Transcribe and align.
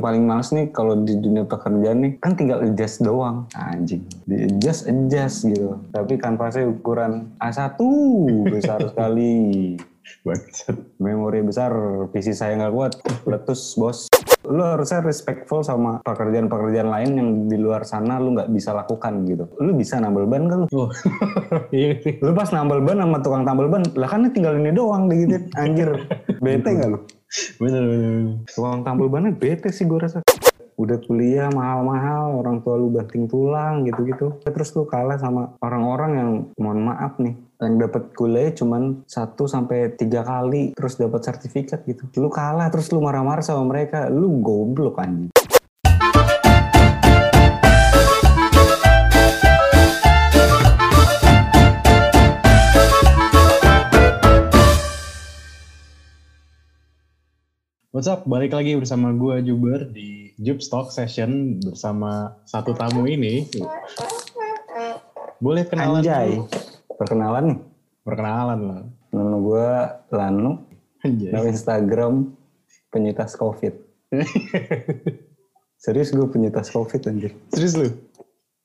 paling 0.00 0.24
males 0.24 0.50
nih 0.50 0.72
kalau 0.72 0.96
di 0.96 1.14
dunia 1.20 1.44
pekerjaan 1.44 2.00
nih 2.00 2.12
kan 2.18 2.32
tinggal 2.34 2.64
adjust 2.64 3.04
doang. 3.04 3.46
Anjing 3.52 4.02
di 4.24 4.48
adjust 4.48 4.88
adjust 4.88 5.46
gitu. 5.46 5.76
Tapi 5.92 6.16
kanvasnya 6.16 6.66
ukuran 6.66 7.36
A1 7.38 7.78
besar 8.48 8.80
sekali. 8.90 9.76
Bangsat. 10.26 10.74
memori 10.98 11.38
besar 11.38 11.70
PC 12.10 12.34
saya 12.34 12.58
nggak 12.58 12.72
kuat 12.74 12.92
letus 13.30 13.78
bos. 13.78 14.10
Lu 14.42 14.58
harusnya 14.58 15.04
respectful 15.06 15.62
sama 15.62 16.02
pekerjaan-pekerjaan 16.02 16.90
lain 16.90 17.10
yang 17.14 17.28
di 17.46 17.54
luar 17.54 17.86
sana 17.86 18.18
lu 18.18 18.34
nggak 18.34 18.50
bisa 18.50 18.74
lakukan 18.74 19.22
gitu. 19.30 19.46
Lu 19.62 19.70
bisa 19.70 20.02
nambal 20.02 20.26
ban 20.26 20.50
kan 20.50 20.58
lu? 20.64 20.68
Oh. 20.74 20.90
iya 21.76 21.94
lu 22.18 22.34
pas 22.34 22.50
nambal 22.50 22.82
ban 22.82 22.98
sama 22.98 23.22
tukang 23.22 23.46
tambal 23.46 23.70
ban 23.70 23.86
lah 23.94 24.10
kan 24.10 24.26
tinggal 24.34 24.58
ini 24.58 24.74
doang 24.74 25.06
digigit. 25.06 25.46
Anjir. 25.54 25.94
Bete 26.44 26.68
nggak 26.74 26.90
lu 26.90 27.00
Bener, 27.62 27.82
bener, 27.86 28.42
tukang 28.50 28.82
tambal 28.82 29.06
bannya 29.06 29.30
bete 29.30 29.70
sih 29.70 29.86
gue 29.86 30.02
rasa. 30.02 30.18
Udah 30.74 30.98
kuliah 31.04 31.46
mahal-mahal 31.52 32.40
orang 32.40 32.64
tua 32.64 32.74
lu 32.74 32.90
banting 32.90 33.30
tulang 33.30 33.86
gitu-gitu. 33.86 34.42
Terus 34.42 34.74
lu 34.74 34.88
kalah 34.88 35.20
sama 35.20 35.54
orang-orang 35.62 36.10
yang 36.16 36.30
mohon 36.58 36.80
maaf 36.90 37.20
nih 37.22 37.36
yang 37.60 37.76
dapat 37.76 38.16
kuliah 38.16 38.50
cuman 38.56 39.04
satu 39.04 39.44
sampai 39.44 39.92
tiga 39.94 40.24
kali 40.24 40.72
terus 40.72 40.96
dapat 40.96 41.20
sertifikat 41.22 41.84
gitu. 41.84 42.08
Lu 42.18 42.32
kalah 42.32 42.72
terus 42.72 42.88
lu 42.90 42.98
marah-marah 42.98 43.44
sama 43.44 43.62
mereka. 43.68 44.08
Lu 44.08 44.40
goblok 44.40 44.98
anjing 44.98 45.30
What's 57.90 58.06
up? 58.06 58.22
Balik 58.24 58.54
lagi 58.54 58.74
bersama 58.74 59.10
gue 59.10 59.42
Juber 59.42 59.82
di 59.84 60.30
Jub 60.38 60.62
Talk 60.62 60.88
Session 60.88 61.58
bersama 61.60 62.38
satu 62.46 62.70
tamu 62.70 63.02
ini. 63.04 63.50
Boleh 65.40 65.64
kenalan 65.64 65.98
anjay 65.98 66.36
dulu? 66.36 66.44
perkenalan 66.94 67.44
nih 67.48 67.58
Perkenalan 68.02 68.60
lah. 68.60 68.82
nama 69.10 69.36
gue 69.40 69.66
Lanu 70.12 70.52
Anjay. 71.00 71.32
nama 71.32 71.48
Instagram 71.48 72.28
penyintas 72.90 73.32
covid 73.34 73.72
serius 75.82 76.12
gue 76.12 76.28
penyintas 76.28 76.68
covid 76.68 77.00
anjir 77.08 77.32
Serius 77.48 77.72
lu? 77.74 77.88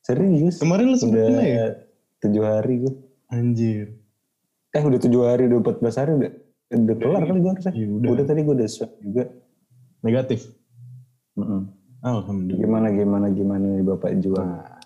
serius 0.04 0.60
Kemarin 0.60 0.92
lu 0.92 0.98
kena 1.00 1.42
ya? 1.42 1.68
tujuh 2.20 2.44
hari 2.44 2.84
gue 2.84 2.94
Anjir. 3.26 3.96
eh 4.70 4.84
udah 4.84 5.00
tujuh 5.00 5.22
hari 5.24 5.48
udah 5.48 5.60
14 5.64 5.80
hari 5.96 6.12
udah 6.14 6.32
udah 6.74 6.96
kelar 6.98 7.22
kali 7.30 7.40
gue 7.42 7.52
harusnya 7.54 7.74
Iya, 7.78 7.88
udah. 7.94 8.10
udah. 8.16 8.26
tadi 8.26 8.40
gue 8.42 8.56
udah 8.58 8.70
swab 8.70 8.92
juga 9.02 9.24
Negatif? 10.02 10.40
Mm-mm. 11.38 11.62
Alhamdulillah. 12.06 12.62
gimana 12.62 12.88
gimana 12.94 13.28
gimana 13.34 13.66
nih 13.78 13.84
bapak 13.86 14.12
juang 14.22 14.46
Nah, 14.46 14.78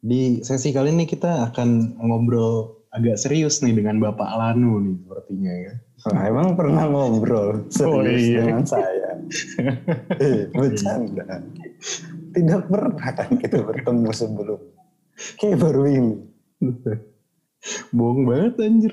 di 0.00 0.40
sesi 0.44 0.72
kali 0.72 0.92
ini 0.92 1.04
kita 1.04 1.52
akan 1.52 2.00
ngobrol 2.00 2.84
agak 2.90 3.16
serius 3.20 3.62
nih 3.62 3.76
dengan 3.76 4.02
Bapak 4.02 4.28
Lanu 4.34 4.82
nih 4.82 4.96
sepertinya 5.04 5.52
ya. 5.54 5.72
Nah, 6.10 6.22
emang 6.26 6.48
pernah 6.58 6.84
ngobrol 6.90 7.68
serius 7.70 8.20
iya. 8.24 8.40
dengan 8.44 8.64
saya 8.64 9.10
eh 10.24 10.48
bercanda 10.50 11.44
tidak 12.34 12.62
pernah 12.66 13.10
kan 13.14 13.30
kita 13.38 13.56
bertemu 13.62 14.10
sebelum 14.10 14.60
kayak 15.38 15.56
baru 15.60 15.84
ini 15.86 16.14
Bohong 17.92 18.24
banget 18.24 18.54
anjir. 18.64 18.92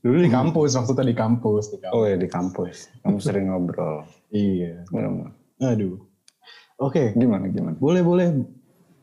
Dulu 0.00 0.16
di 0.18 0.30
kampus, 0.30 0.70
maksudnya 0.74 1.04
di 1.04 1.12
kampus. 1.12 1.64
Di 1.70 1.78
kampus. 1.78 1.92
oh 1.94 2.04
ya 2.04 2.16
di 2.16 2.24
kampus 2.24 2.76
kamu 3.00 3.18
sering 3.18 3.46
ngobrol 3.48 4.04
Iya. 4.30 4.84
Gimana? 4.86 5.28
Aduh. 5.60 6.00
Oke, 6.76 7.12
gimana 7.12 7.46
gimana 7.46 7.76
boleh 7.76 8.00
boleh 8.00 8.26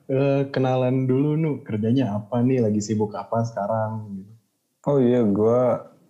Eh, 0.07 0.47
kenalan 0.49 1.03
dulu 1.03 1.35
nu 1.35 1.51
kerjanya 1.61 2.15
apa 2.15 2.39
nih, 2.39 2.63
lagi 2.63 2.79
sibuk 2.79 3.11
apa 3.11 3.43
sekarang? 3.43 4.07
gitu. 4.15 4.31
oh 4.87 4.97
iya 4.97 5.19
gue 5.19 5.61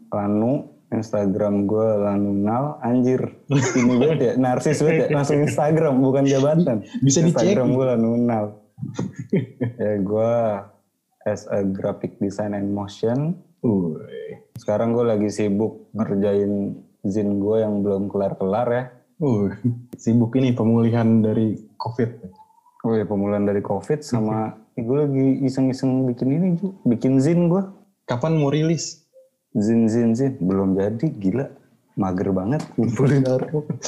Lanu 0.08 0.70
Instagram 0.88 1.66
gue 1.66 1.88
Lanunal 1.98 2.78
anjir 2.80 3.42
ini 3.74 3.98
banget 3.98 4.20
ya 4.22 4.34
narsis 4.38 4.80
banget 4.80 5.10
ya 5.10 5.18
langsung 5.18 5.42
Instagram 5.42 5.98
bukan 5.98 6.24
jabatan 6.24 6.86
Bisa 7.02 7.26
dicek. 7.26 7.42
Instagram 7.58 7.74
gue 7.74 7.86
Lanunal 7.90 8.46
ya 9.76 9.94
gue 9.98 10.34
as 11.26 11.50
a 11.50 11.66
graphic 11.66 12.22
design 12.22 12.54
and 12.54 12.70
motion 12.70 13.34
Uy. 13.66 14.38
sekarang 14.58 14.94
gue 14.94 15.06
lagi 15.06 15.30
sibuk 15.30 15.90
ngerjain 15.94 16.78
zin 17.06 17.30
gue 17.40 17.58
yang 17.62 17.82
belum 17.82 18.10
kelar-kelar 18.10 18.68
ya. 18.70 18.84
Uh, 19.18 19.50
sibuk 19.98 20.34
ini 20.38 20.54
pemulihan 20.54 21.22
dari 21.22 21.58
COVID. 21.78 22.10
oh 22.86 22.94
ya 22.94 23.04
pemulihan 23.04 23.44
dari 23.44 23.60
covid 23.66 24.06
sama 24.06 24.54
gue 24.78 24.98
lagi 24.98 25.28
iseng-iseng 25.44 26.06
bikin 26.06 26.30
ini 26.30 26.48
Ju. 26.62 26.78
bikin 26.86 27.18
zin 27.18 27.50
gue 27.50 27.66
Kapan 28.08 28.40
mau 28.40 28.48
rilis? 28.48 29.04
zin 29.52 29.90
zin 29.92 30.16
zin. 30.16 30.38
Belum 30.40 30.78
jadi 30.78 31.12
gila. 31.12 31.50
Mager 31.98 32.30
banget. 32.30 32.62
Ngumpulin 32.78 33.26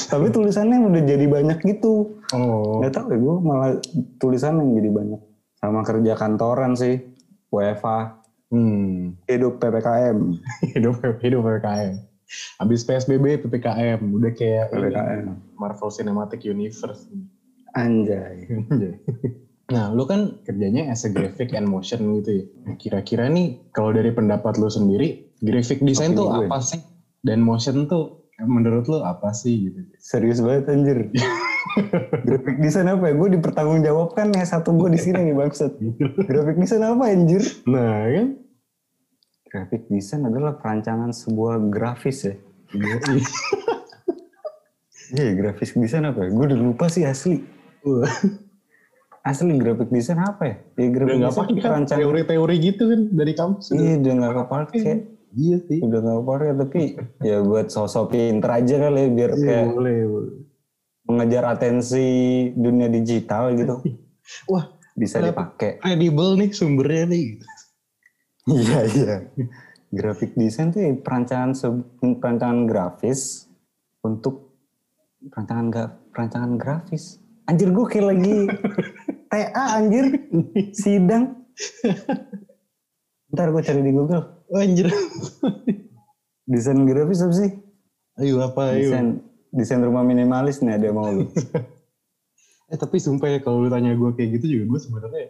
tapi 0.09 0.28
tulisannya 0.34 0.81
udah 0.81 1.03
jadi 1.06 1.25
banyak 1.30 1.62
gitu. 1.62 2.19
Oh, 2.34 2.81
nggak 2.81 2.94
tahu 2.97 3.07
ya 3.13 3.18
gue 3.22 3.36
malah 3.40 3.72
tulisan 4.18 4.57
yang 4.59 4.75
jadi 4.75 4.90
banyak. 4.91 5.22
Sama 5.62 5.86
kerja 5.86 6.13
kantoran 6.18 6.74
sih 6.74 7.00
WFA 7.53 8.18
hmm. 8.54 9.18
hidup 9.26 9.58
PPKM 9.62 10.18
hidup 10.76 10.96
hidup 11.22 11.42
PPKM. 11.46 11.96
Habis 12.62 12.86
PSBB 12.86 13.42
PPKM 13.42 14.00
udah 14.06 14.32
kayak 14.38 14.70
ini, 14.70 14.94
PPKM 14.94 15.26
Marvel 15.58 15.90
Cinematic 15.90 16.46
Universe. 16.46 17.10
anjay 17.80 18.50
Nah, 19.70 19.94
lu 19.94 20.02
kan 20.10 20.42
kerjanya 20.42 20.90
as 20.90 21.06
a 21.06 21.14
graphic 21.14 21.54
and 21.54 21.70
motion 21.70 22.18
gitu 22.18 22.42
ya. 22.42 22.46
Nah, 22.66 22.74
Kira-kira 22.82 23.30
nih 23.30 23.70
kalau 23.70 23.94
dari 23.94 24.10
pendapat 24.10 24.58
lu 24.58 24.66
sendiri, 24.66 25.30
graphic 25.46 25.86
design 25.86 26.18
Opini 26.18 26.20
tuh 26.26 26.26
gue. 26.26 26.46
apa 26.50 26.58
sih? 26.58 26.81
Dan 27.22 27.46
motion 27.46 27.86
tuh 27.86 28.20
menurut 28.48 28.88
lu 28.88 29.04
apa 29.04 29.36
sih 29.36 29.68
gitu? 29.68 29.80
serius 30.00 30.40
banget 30.40 30.72
anjir 30.72 30.98
graphic 32.25 32.57
design 32.59 32.88
apa 32.90 33.03
ya? 33.09 33.13
Gue 33.13 33.30
dipertanggungjawabkan 33.38 34.34
ya 34.34 34.46
satu 34.46 34.74
gue 34.75 34.90
di 34.94 35.00
sini 35.00 35.30
nih 35.30 35.35
bangsat. 35.35 35.74
Graphic 36.25 36.57
design 36.57 36.84
apa 36.85 37.03
anjir? 37.09 37.44
Nah, 37.66 38.06
kan? 38.09 38.28
graphic 39.50 39.90
design 39.90 40.30
adalah 40.30 40.53
perancangan 40.62 41.09
sebuah 41.09 41.57
grafis 41.74 42.30
ya. 42.30 42.35
Iya. 45.09 45.34
Graphic 45.34 45.74
design 45.74 46.06
apa 46.06 46.22
ya? 46.22 46.30
Gue 46.30 46.46
udah 46.53 46.59
lupa 46.59 46.85
sih 46.85 47.02
asli. 47.02 47.41
Asli 49.25 49.57
graphic 49.57 49.90
design 49.90 50.22
apa 50.22 50.44
ya? 50.46 50.56
Ya 50.78 50.86
udah 50.86 50.94
graphic 50.94 51.18
nggak 51.18 51.31
design 51.34 51.41
pakai 51.41 51.56
kan? 51.57 51.66
perancangan. 51.66 52.01
Teori-teori 52.06 52.56
gitu 52.62 52.84
kan 52.86 53.01
dari 53.09 53.34
kampus. 53.34 53.66
iya 53.74 53.94
udah 53.97 54.13
nggak 54.22 54.34
kepake. 54.38 54.80
Iya 55.30 55.57
sih. 55.66 55.80
udah 55.86 56.00
nggak 56.01 56.18
kepake 56.25 56.47
tapi 56.57 56.81
ya 57.22 57.38
buat 57.46 57.68
sosok 57.69 58.06
pinter 58.13 58.50
aja 58.50 58.75
kali 58.81 58.97
ya 58.97 59.09
biar 59.13 59.31
Iya, 59.34 59.46
kayak 59.46 59.66
boleh, 59.74 59.97
boleh. 60.09 60.34
Mengejar 61.09 61.44
atensi 61.50 62.06
dunia 62.53 62.86
digital 62.86 63.58
gitu 63.58 63.81
Wah, 64.46 64.70
bisa 64.94 65.18
dipakai 65.20 65.81
credible 65.81 66.38
nih 66.38 66.53
sumbernya 66.53 67.09
nih. 67.09 67.25
Iya 68.46 68.80
iya. 68.86 69.16
Graphic 69.90 70.38
design 70.38 70.69
tuh 70.69 70.86
perancangan 71.02 71.58
perancangan 71.98 72.69
grafis 72.69 73.50
untuk 74.00 74.53
perancangan 75.24 75.66
ga- 75.68 75.98
perancangan 76.14 76.52
grafis. 76.56 77.18
Anjir 77.46 77.74
gue 77.74 77.86
kayak 77.86 78.06
lagi 78.06 78.38
TA 79.34 79.66
anjir 79.81 80.06
sidang. 80.72 81.42
Ntar 83.30 83.50
gue 83.50 83.62
cari 83.62 83.81
di 83.81 83.92
Google. 83.92 84.46
Anjir. 84.53 84.94
Desain 86.46 86.86
grafis 86.86 87.25
apa 87.25 87.34
sih? 87.34 87.52
Ayo 88.18 88.42
apa 88.42 88.78
ayo. 88.78 88.94
Desain 88.94 89.08
desain 89.50 89.82
rumah 89.82 90.06
minimalis 90.06 90.62
nih 90.62 90.78
ada 90.78 90.90
mau 90.94 91.10
lu. 91.10 91.26
Eh 92.69 92.78
tapi 92.78 93.01
sumpah 93.01 93.25
ya 93.34 93.40
kalau 93.42 93.66
lu 93.66 93.69
tanya 93.74 93.98
gue 93.98 94.13
kayak 94.13 94.38
gitu 94.38 94.46
juga 94.46 94.78
gue 94.78 94.80
sebenarnya 94.86 95.25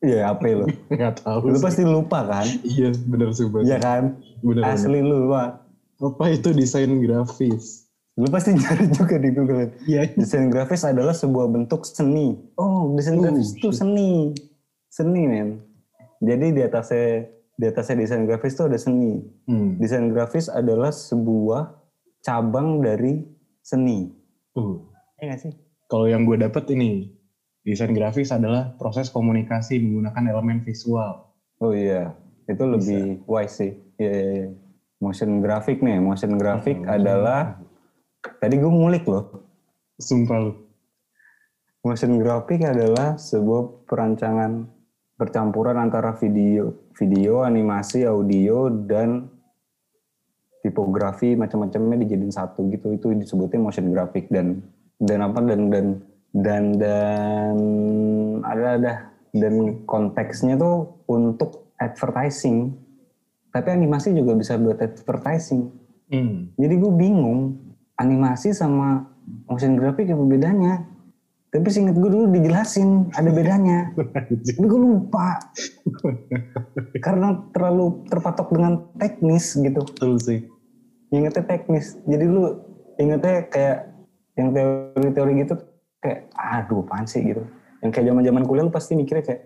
Iya 0.00 0.32
apa 0.32 0.48
lu? 0.48 0.64
nggak 0.96 1.20
tahu. 1.20 1.52
Lu 1.52 1.60
sih. 1.60 1.64
pasti 1.68 1.82
lupa 1.84 2.24
kan? 2.24 2.48
Iya 2.64 2.88
bener 3.04 3.36
sumpah. 3.36 3.60
Iya 3.60 3.76
kan? 3.76 4.16
Bener. 4.40 4.64
bener. 4.64 4.72
Asli 4.72 5.00
lu 5.04 5.28
lupa. 5.28 5.60
Apa 6.00 6.24
itu 6.32 6.56
desain 6.56 6.88
grafis? 7.04 7.84
Lu 8.16 8.24
pasti 8.32 8.56
nyari 8.60 8.88
juga 8.88 9.20
di 9.20 9.28
Google. 9.28 9.76
Iya. 9.84 10.08
Desain 10.16 10.48
grafis 10.48 10.88
adalah 10.88 11.12
sebuah 11.12 11.52
bentuk 11.52 11.84
seni. 11.84 12.40
Oh, 12.56 12.96
desain 12.96 13.20
Oh, 13.20 13.28
grafis 13.28 13.52
itu 13.52 13.68
seni. 13.76 14.32
Seni, 14.88 15.22
men. 15.28 15.60
Jadi 16.24 16.56
di 16.56 16.60
atasnya 16.64 17.28
di 17.60 17.64
atasnya 17.68 18.00
desain 18.00 18.24
grafis 18.24 18.56
itu 18.56 18.64
ada 18.64 18.78
seni. 18.80 19.20
Hmm. 19.44 19.76
Desain 19.76 20.08
grafis 20.08 20.48
adalah 20.48 20.96
sebuah 20.96 21.76
cabang 22.24 22.80
dari 22.80 23.20
seni. 23.70 24.10
Uh. 24.58 24.82
Iya 25.22 25.38
gak 25.38 25.40
sih? 25.46 25.52
Kalau 25.86 26.10
yang 26.10 26.26
gue 26.26 26.34
dapet 26.42 26.66
ini 26.74 27.06
desain 27.62 27.94
grafis 27.94 28.34
adalah 28.34 28.74
proses 28.74 29.12
komunikasi 29.14 29.78
menggunakan 29.78 30.34
elemen 30.34 30.66
visual. 30.66 31.30
Oh 31.62 31.70
iya, 31.70 32.16
itu 32.50 32.64
lebih 32.66 33.22
wise 33.30 33.54
sih. 33.62 33.72
Iya, 34.00 34.10
iya, 34.10 34.30
iya. 34.34 34.48
Motion 35.00 35.40
graphic 35.40 35.80
nih, 35.80 35.96
motion 36.02 36.36
graphic 36.36 36.76
Hmm, 36.82 36.92
adalah 36.92 37.60
tadi 38.42 38.58
gue 38.58 38.68
ngulik 38.68 39.04
loh. 39.08 39.44
Sumpah 40.00 40.38
lu. 40.40 40.52
Motion 41.84 42.20
graphic 42.20 42.64
adalah 42.64 43.16
sebuah 43.16 43.88
perancangan 43.88 44.68
percampuran 45.16 45.76
antara 45.76 46.16
video, 46.16 46.92
video, 46.96 47.44
animasi, 47.44 48.08
audio, 48.08 48.68
dan 48.68 49.28
tipografi 50.60 51.36
macam-macamnya 51.36 52.04
dijadiin 52.06 52.32
satu 52.32 52.68
gitu. 52.72 52.92
Itu 52.94 53.12
disebutnya 53.16 53.60
motion 53.60 53.92
graphic 53.92 54.28
dan 54.28 54.60
dan 55.00 55.24
apa 55.24 55.40
dan 55.44 55.72
dan 55.72 55.86
dan 56.30 56.64
dan 56.78 57.54
ada 58.44 58.66
ada 58.76 58.92
dan 59.32 59.84
konteksnya 59.86 60.60
tuh 60.60 61.04
untuk 61.08 61.72
advertising. 61.80 62.76
Tapi 63.50 63.68
animasi 63.74 64.14
juga 64.14 64.38
bisa 64.38 64.54
buat 64.60 64.78
advertising. 64.78 65.70
Hmm. 66.10 66.54
Jadi 66.54 66.74
gue 66.78 66.92
bingung 66.94 67.58
animasi 67.98 68.54
sama 68.54 69.06
motion 69.46 69.74
graphic 69.74 70.10
apa 70.10 70.24
bedanya. 70.26 70.74
Tapi 71.50 71.66
singkat 71.66 71.98
gue 71.98 72.10
dulu 72.14 72.30
dijelasin 72.30 73.10
ada 73.18 73.26
bedanya. 73.34 73.90
Tapi 73.98 74.66
gue 74.70 74.80
lupa. 74.80 75.42
Karena 77.02 77.42
terlalu 77.50 78.06
terpatok 78.06 78.54
dengan 78.54 78.86
teknis 78.94 79.58
gitu. 79.58 79.82
Betul 79.82 80.14
sih. 80.22 80.46
Ingatnya 81.10 81.42
teknis. 81.42 81.98
Jadi 82.06 82.24
lu 82.30 82.54
ingetnya 83.02 83.50
kayak 83.50 83.78
yang 84.38 84.54
teori-teori 84.54 85.32
gitu 85.42 85.54
kayak 85.98 86.30
aduh 86.38 86.86
apaan 86.86 87.10
sih 87.10 87.18
gitu. 87.26 87.42
Yang 87.82 87.90
kayak 87.98 88.06
zaman-zaman 88.14 88.42
kuliah 88.46 88.64
lu 88.70 88.72
pasti 88.72 88.94
mikirnya 88.94 89.26
kayak 89.26 89.42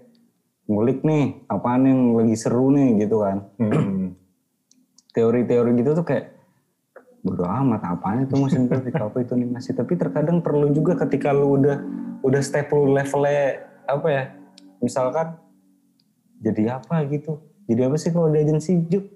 ngulik 0.69 1.01
nih 1.09 1.41
apaan 1.49 1.89
yang 1.89 2.01
lagi 2.21 2.37
seru 2.37 2.69
nih 2.69 3.01
gitu 3.01 3.25
kan. 3.25 3.49
Hmm. 3.57 4.13
Teori-teori 5.17 5.73
gitu 5.81 5.97
tuh 5.97 6.05
kayak 6.05 6.34
bodo 7.25 7.41
amat 7.43 7.81
apaan 7.83 8.23
itu 8.23 8.37
motion 8.37 8.69
graphic 8.69 8.93
apa 8.95 9.17
itu 9.19 9.33
animasi 9.33 9.73
tapi 9.73 9.97
terkadang 9.97 10.39
perlu 10.39 10.69
juga 10.71 10.93
ketika 10.99 11.33
lu 11.33 11.57
udah 11.57 11.81
udah 12.21 12.41
step 12.41 12.69
lu 12.69 12.93
levelnya 12.93 13.59
apa 13.87 14.07
ya 14.07 14.25
misalkan 14.79 15.41
jadi 16.39 16.77
apa 16.77 17.01
gitu 17.09 17.41
jadi 17.65 17.89
apa 17.89 17.97
sih 17.97 18.13
kalau 18.13 18.29
di 18.29 18.39
agensi 18.39 18.77
Juk 18.85 19.09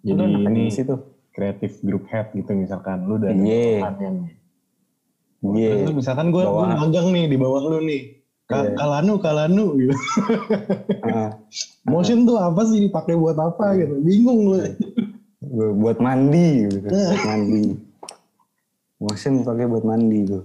Jadi 0.00 0.20
ini 0.20 0.46
agensi 0.46 0.80
tuh 0.84 1.00
creative 1.28 1.74
group 1.80 2.06
head 2.06 2.30
gitu 2.30 2.54
misalkan 2.54 3.02
lu 3.02 3.18
udah 3.18 3.34
Iya. 3.34 3.82
bawahan 3.82 3.94
yang 3.98 4.16
iya 5.50 5.70
Terus 5.74 5.82
lu 5.84 5.92
misalkan 5.96 6.26
gue 6.28 6.38
Bawah. 6.40 6.70
magang 6.78 7.08
nih 7.10 7.24
di 7.26 7.36
bawah 7.36 7.62
lu 7.66 7.82
nih. 7.82 8.02
Ka- 8.44 8.60
Iya. 8.62 8.76
Kalanu, 8.76 9.14
kalanu 9.18 9.64
gitu. 9.74 9.92
Ah, 11.02 11.32
Motion 11.90 12.22
tuh 12.22 12.36
apa 12.36 12.60
sih 12.62 12.78
dipakai 12.78 13.12
buat 13.14 13.34
apa 13.34 13.72
gitu. 13.74 13.98
Bingung 13.98 14.40
lu. 14.46 14.60
Bu- 15.54 15.74
buat 15.78 15.98
mandi 16.02 16.66
gitu 16.66 16.90
buat 16.90 17.22
mandi. 17.22 17.64
Motion 18.98 19.34
pakai 19.42 19.66
buat 19.70 19.84
mandi 19.86 20.18
tuh 20.26 20.44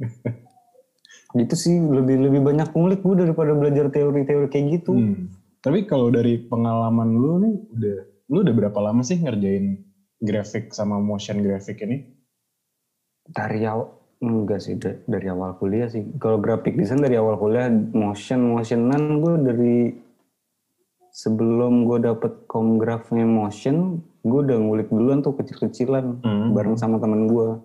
itu 1.44 1.54
sih 1.54 1.76
lebih 1.78 2.16
lebih 2.26 2.40
banyak 2.42 2.72
ngulik 2.72 3.04
gue 3.04 3.28
daripada 3.28 3.52
belajar 3.54 3.86
teori-teori 3.86 4.48
kayak 4.48 4.66
gitu. 4.80 4.96
Hmm. 4.96 5.30
Tapi 5.60 5.84
kalau 5.84 6.08
dari 6.08 6.40
pengalaman 6.40 7.08
lu 7.12 7.32
nih 7.38 7.54
udah 7.70 7.98
lu 8.32 8.38
udah 8.42 8.54
berapa 8.56 8.78
lama 8.80 9.04
sih 9.04 9.20
ngerjain 9.20 9.78
grafik 10.18 10.72
sama 10.72 10.98
motion 10.98 11.44
grafik 11.44 11.84
ini? 11.84 12.18
dari 13.30 13.62
awal 13.62 13.94
enggak 14.18 14.58
sih 14.58 14.74
da- 14.74 14.98
dari 15.06 15.30
awal 15.30 15.54
kuliah 15.54 15.86
sih. 15.86 16.02
Kalau 16.18 16.42
graphic 16.42 16.74
design 16.74 16.98
dari 16.98 17.14
awal 17.14 17.38
kuliah 17.38 17.70
motion 17.94 18.58
motionan 18.58 19.22
gue 19.22 19.34
dari 19.38 19.76
sebelum 21.14 21.86
gue 21.86 21.98
dapet 22.04 22.46
komgrafnya 22.50 23.22
motion 23.22 24.02
gue 24.20 24.40
udah 24.42 24.56
ngulik 24.56 24.88
duluan 24.88 25.20
tuh 25.20 25.32
kecil-kecilan 25.32 26.20
Hmm. 26.20 26.52
bareng 26.52 26.76
sama 26.76 26.96
temen 26.96 27.24
gue 27.24 27.56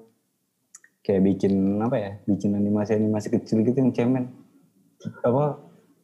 kayak 1.01 1.21
bikin 1.21 1.53
apa 1.77 1.95
ya 1.95 2.11
bikin 2.23 2.53
animasi-animasi 2.53 3.27
kecil 3.31 3.61
gitu 3.61 3.77
yang 3.77 3.91
cemen. 3.91 4.31
Apa 5.21 5.59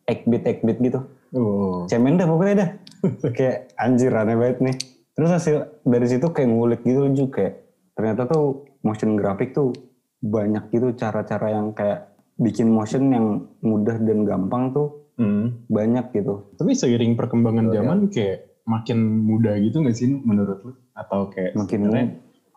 ekbit 0.06 0.44
ekbit 0.46 0.78
gitu. 0.80 1.00
Oh. 1.32 1.88
cemen 1.88 2.16
dah 2.16 2.28
pokoknya 2.28 2.56
dah. 2.56 2.70
Kayak 3.32 3.72
anjir 3.76 4.12
aneh 4.12 4.36
banget 4.36 4.60
nih. 4.62 4.76
Terus 5.12 5.32
hasil 5.32 5.56
dari 5.82 6.06
situ 6.06 6.28
kayak 6.28 6.50
ngulik 6.50 6.82
gitu 6.82 7.08
juga 7.10 7.32
kayak 7.34 7.54
ternyata 7.94 8.28
tuh 8.28 8.46
motion 8.82 9.16
graphic 9.16 9.52
tuh 9.52 9.72
banyak 10.20 10.70
gitu 10.70 10.92
cara-cara 10.94 11.50
yang 11.52 11.72
kayak 11.72 12.12
bikin 12.36 12.68
motion 12.68 13.10
yang 13.10 13.26
mudah 13.60 13.96
dan 13.98 14.22
gampang 14.22 14.70
tuh 14.70 15.08
Hmm. 15.16 15.64
banyak 15.66 16.12
gitu. 16.12 16.52
Tapi 16.56 16.72
seiring 16.74 17.14
perkembangan 17.16 17.66
Iya, 17.68 17.74
zaman 17.78 17.98
kayak 18.08 18.38
makin 18.72 18.98
mudah 19.22 19.60
gitu 19.60 19.84
gak 19.84 19.94
sih 19.94 20.08
menurut 20.08 20.64
lu? 20.64 20.72
Atau 20.96 21.28
kayak 21.28 21.60
Makin 21.60 21.92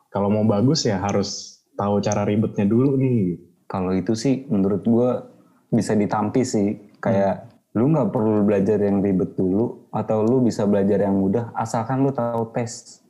kalau 0.08 0.30
mau 0.30 0.46
bagus 0.46 0.86
ya 0.86 1.02
harus 1.02 1.58
tahu 1.74 1.98
cara 1.98 2.22
ribetnya 2.22 2.62
dulu 2.64 2.94
nih. 2.94 3.34
kalau 3.66 3.90
itu 3.90 4.14
sih 4.14 4.46
menurut 4.46 4.86
gua 4.86 5.26
bisa 5.68 5.98
ditampi 5.98 6.46
sih 6.46 6.78
kayak 7.02 7.50
lu 7.74 7.90
nggak 7.90 8.14
perlu 8.14 8.46
belajar 8.46 8.78
yang 8.78 9.02
ribet 9.02 9.34
dulu 9.34 9.90
atau 9.90 10.22
lu 10.22 10.38
bisa 10.38 10.62
belajar 10.62 11.02
yang 11.02 11.18
mudah 11.18 11.50
asalkan 11.54 12.06
lu 12.06 12.14
tahu 12.14 12.54
tes 12.54 13.02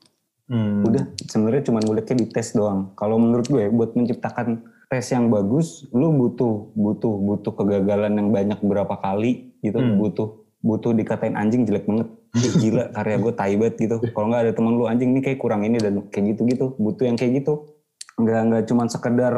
Hmm. 0.45 0.85
udah 0.85 1.05
sebenarnya 1.25 1.73
cuma 1.73 1.81
nguliknya 1.81 2.21
di 2.21 2.27
tes 2.29 2.53
doang 2.53 2.93
kalau 2.97 3.17
menurut 3.17 3.49
gue 3.49 3.65
buat 3.73 3.97
menciptakan 3.97 4.61
tes 4.89 5.09
yang 5.09 5.33
bagus 5.33 5.89
lu 5.89 6.13
butuh 6.13 6.69
butuh 6.77 7.17
butuh 7.17 7.53
kegagalan 7.57 8.13
yang 8.13 8.29
banyak 8.29 8.61
berapa 8.61 8.93
kali 8.95 9.57
gitu 9.61 9.81
Hmm. 9.81 9.97
butuh 9.97 10.29
butuh 10.61 10.93
dikatain 10.93 11.33
anjing 11.33 11.65
jelek 11.65 11.89
banget 11.89 12.09
gila 12.63 12.91
karya 12.91 13.17
gue 13.23 13.33
tai 13.33 13.55
banget 13.55 13.75
gitu 13.79 13.97
kalau 14.11 14.27
nggak 14.31 14.43
ada 14.51 14.53
temen 14.53 14.75
lu 14.75 14.85
anjing 14.91 15.15
ini 15.15 15.21
kayak 15.23 15.39
kurang 15.39 15.63
ini 15.63 15.79
dan 15.79 16.05
kayak 16.11 16.35
gitu 16.35 16.43
gitu 16.51 16.67
butuh 16.77 17.07
yang 17.07 17.17
kayak 17.17 17.43
gitu 17.43 17.79
nggak 18.19 18.41
nggak 18.51 18.63
cuma 18.71 18.87
sekedar 18.91 19.35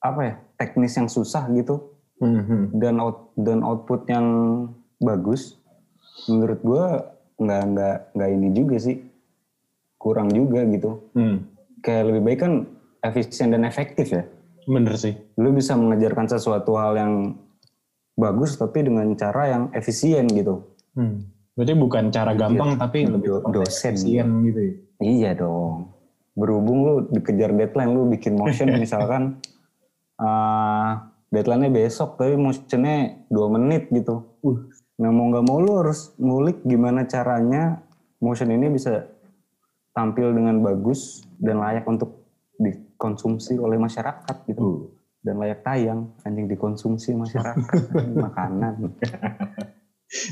apa 0.00 0.20
ya 0.22 0.34
teknis 0.58 0.96
yang 0.98 1.08
susah 1.10 1.46
gitu 1.54 1.94
hmm. 2.18 2.74
dan 2.76 2.98
out 2.98 3.30
dan 3.38 3.62
output 3.62 4.06
yang 4.10 4.26
bagus 4.98 5.58
menurut 6.26 6.60
gue 6.60 6.84
nggak 7.40 7.62
nggak 7.72 7.96
nggak 8.18 8.30
ini 8.34 8.48
juga 8.52 8.76
sih 8.76 8.96
kurang 10.00 10.32
juga 10.32 10.64
gitu 10.68 11.12
Hmm. 11.12 11.44
kayak 11.84 12.04
lebih 12.08 12.22
baik 12.24 12.40
kan 12.40 12.52
efisien 13.04 13.52
dan 13.52 13.64
efektif 13.64 14.12
ya. 14.12 14.24
Bener 14.68 14.94
sih. 14.96 15.16
Lu 15.40 15.50
bisa 15.52 15.74
mengajarkan 15.74 16.28
sesuatu 16.28 16.76
hal 16.76 16.96
yang 16.96 17.12
bagus 18.16 18.60
tapi 18.60 18.84
dengan 18.84 19.08
cara 19.16 19.48
yang 19.48 19.64
efisien 19.72 20.28
gitu. 20.28 20.76
Hmm. 20.92 21.24
Berarti 21.60 21.76
bukan 21.76 22.08
cara 22.08 22.32
gampang 22.32 22.80
tapi 22.80 23.04
Hmm, 23.04 23.20
lebih 23.20 23.44
dosen. 23.52 23.92
efisien 23.92 24.28
gitu 24.48 24.60
ya. 24.64 24.72
Iya 25.04 25.30
dong. 25.36 25.92
Berhubung 26.32 26.78
lu 26.80 26.94
dikejar 27.12 27.52
deadline 27.52 27.92
lu 27.92 28.08
bikin 28.08 28.32
motion 28.32 28.72
misalkan 28.80 29.36
eh 30.16 30.90
deadline-nya 31.28 31.68
besok 31.68 32.16
tapi 32.16 32.40
motionnya 32.40 33.28
dua 33.28 33.52
menit 33.52 33.92
gitu. 33.92 34.24
Uh. 34.40 34.56
Nah 34.96 35.12
mau 35.12 35.28
nggak 35.28 35.44
mau 35.44 35.60
lu 35.60 35.84
harus 35.84 36.16
ngulik 36.16 36.64
gimana 36.64 37.04
caranya 37.04 37.84
motion 38.18 38.48
ini 38.48 38.72
bisa 38.72 39.04
tampil 39.92 40.32
dengan 40.32 40.64
bagus 40.64 41.28
dan 41.36 41.60
layak 41.60 41.84
untuk 41.84 42.24
dikonsumsi 42.56 43.60
oleh 43.60 43.76
masyarakat 43.76 44.48
gitu. 44.48 44.60
Uh. 44.64 44.80
dan 45.20 45.36
layak 45.36 45.60
tayang 45.60 46.08
anjing 46.24 46.48
dikonsumsi 46.48 47.12
masyarakat 47.12 47.68
makanan. 48.24 48.74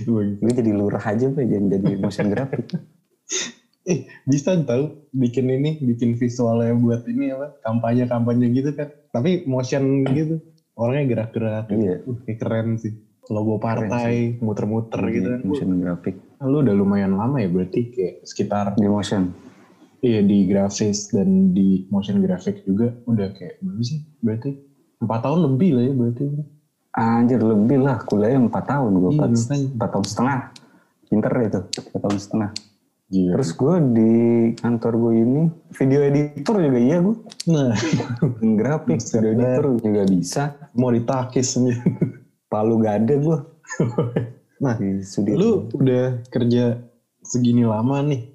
gue 0.07 0.53
jadi 0.53 0.71
lurah 0.75 1.03
aja 1.03 1.31
gue 1.31 1.45
jadi 1.45 1.79
jadi 1.79 1.93
motion 2.03 2.29
graphic 2.31 2.67
Eh, 3.89 4.05
bisa 4.29 4.53
tahu 4.69 5.09
bikin 5.17 5.49
ini, 5.49 5.81
bikin 5.81 6.21
visualnya 6.21 6.77
buat 6.77 7.09
ini 7.09 7.33
apa? 7.33 7.57
Kampanye-kampanye 7.65 8.53
gitu 8.53 8.77
kan. 8.77 8.93
Tapi 9.17 9.49
motion 9.49 10.05
gitu. 10.13 10.45
Orangnya 10.77 11.09
gerak-gerak. 11.09 11.73
gitu. 11.73 11.81
Iya. 11.89 11.97
Uh, 12.05 12.21
kayak 12.21 12.37
keren 12.37 12.77
sih. 12.77 12.93
Logo 13.33 13.57
partai, 13.57 14.37
muter-muter 14.45 15.01
gitu. 15.09 15.41
Jadi 15.41 15.41
motion 15.41 15.81
graphic 15.81 16.21
Lu 16.45 16.63
udah 16.63 16.75
lumayan 16.77 17.19
lama 17.19 17.43
ya 17.43 17.51
berarti 17.51 17.91
kayak 17.91 18.29
sekitar 18.29 18.79
di 18.79 18.87
motion 18.87 19.35
iya 19.99 20.23
di 20.23 20.47
grafis 20.47 21.11
dan 21.11 21.51
di 21.51 21.91
motion 21.91 22.23
graphic 22.23 22.63
juga 22.63 22.95
udah 23.11 23.35
kayak 23.35 23.59
berapa 23.59 23.83
sih 23.83 23.99
berarti 24.23 24.51
empat 25.03 25.21
tahun 25.27 25.41
lebih 25.51 25.71
lah 25.75 25.85
ya 25.91 25.95
berarti 25.95 26.25
anjir 26.99 27.39
lebih 27.39 27.79
lah. 27.79 28.03
Kuliahnya 28.03 28.51
empat 28.51 28.65
tahun 28.67 28.93
gue 28.99 29.11
Iya, 29.15 29.27
empat, 29.73 29.89
tahun 29.95 30.07
setengah. 30.07 30.41
Pinter 31.07 31.33
itu 31.47 31.61
empat 31.63 32.01
tahun 32.03 32.19
setengah. 32.19 32.51
Gila. 33.09 33.41
terus 33.41 33.57
gue 33.57 33.75
di 33.97 34.13
kantor 34.61 34.93
gue 35.01 35.13
ini 35.17 35.43
video 35.73 36.05
editor 36.05 36.61
juga 36.61 36.77
iya 36.77 37.01
gue 37.01 37.17
nah. 37.49 37.73
Grafik 38.61 39.01
video 39.01 39.33
editor 39.33 39.65
juga 39.81 40.03
bisa. 40.05 40.43
Mau 40.77 40.93
ditakis 40.93 41.57
palu 42.53 42.77
gade 42.85 43.17
gue 43.17 43.39
Nah, 44.59 44.75
di 44.75 45.33
lu 45.39 45.71
udah 45.71 46.27
kerja 46.35 46.83
segini 47.23 47.63
lama 47.63 48.03
nih. 48.03 48.27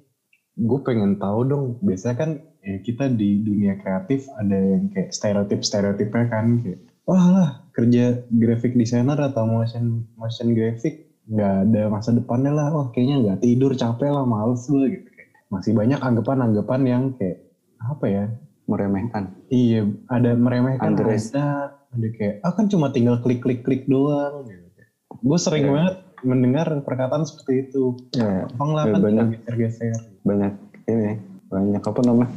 Gue 0.56 0.80
pengen 0.80 1.20
tahu 1.20 1.44
dong. 1.44 1.64
Biasanya 1.84 2.16
kan 2.16 2.30
ya 2.64 2.80
kita 2.80 3.12
di 3.12 3.44
dunia 3.44 3.76
kreatif 3.76 4.24
ada 4.40 4.56
yang 4.56 4.88
kayak 4.88 5.12
stereotip 5.12 5.60
stereotipnya 5.60 6.24
kan 6.32 6.64
kayak 6.64 6.80
wah 7.04 7.26
lah 7.28 7.50
kerja 7.74 8.04
graphic 8.30 8.72
designer 8.72 9.18
atau 9.20 9.44
motion 9.44 10.06
motion 10.14 10.54
graphic 10.54 11.10
nggak 11.24 11.54
ada 11.66 11.82
masa 11.88 12.10
depannya 12.10 12.50
lah 12.50 12.68
wah 12.70 12.86
kayaknya 12.88 13.16
nggak 13.20 13.38
tidur 13.40 13.72
capek 13.72 14.08
lah 14.08 14.22
males 14.24 14.62
gue 14.64 14.86
gitu 14.92 15.08
kayak 15.08 15.30
masih 15.48 15.72
banyak 15.72 15.98
anggapan-anggapan 15.98 16.80
yang 16.84 17.02
kayak 17.12 17.42
apa 17.80 18.04
ya 18.04 18.24
meremehkan 18.64 19.34
Iya, 19.46 19.84
ada 20.06 20.32
meremehkan, 20.32 20.94
Andres. 20.94 21.30
ada, 21.30 21.76
ada 21.88 22.08
kayak, 22.10 22.40
ah 22.40 22.50
kan 22.50 22.66
cuma 22.66 22.88
tinggal 22.88 23.20
klik-klik-klik 23.20 23.84
doang. 23.84 24.48
Gitu. 24.48 24.82
Gue 25.20 25.36
sering 25.36 25.64
Iya. 25.64 25.70
banget 25.70 25.94
mendengar 26.22 26.66
perkataan 26.80 27.22
seperti 27.22 27.68
itu. 27.68 27.92
ya 28.12 28.48
Gampang 28.48 28.70
lah 28.72 28.84
Ya, 28.84 28.90
kan 28.90 29.00
banyak. 29.00 29.26
geser-geser. 29.36 30.00
banyak 30.22 30.52
ini 30.86 31.12
banyak 31.46 31.82
apa 31.82 32.00
namanya 32.02 32.32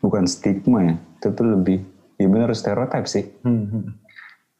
bukan 0.00 0.24
stigma 0.24 0.78
ya 0.82 0.94
itu 1.14 1.28
tuh 1.30 1.46
lebih 1.48 1.78
ya 2.22 2.28
bener 2.28 2.50
stereotip 2.52 3.04
sih 3.04 3.26
Hmm, 3.42 3.64
hmm. 3.64 3.84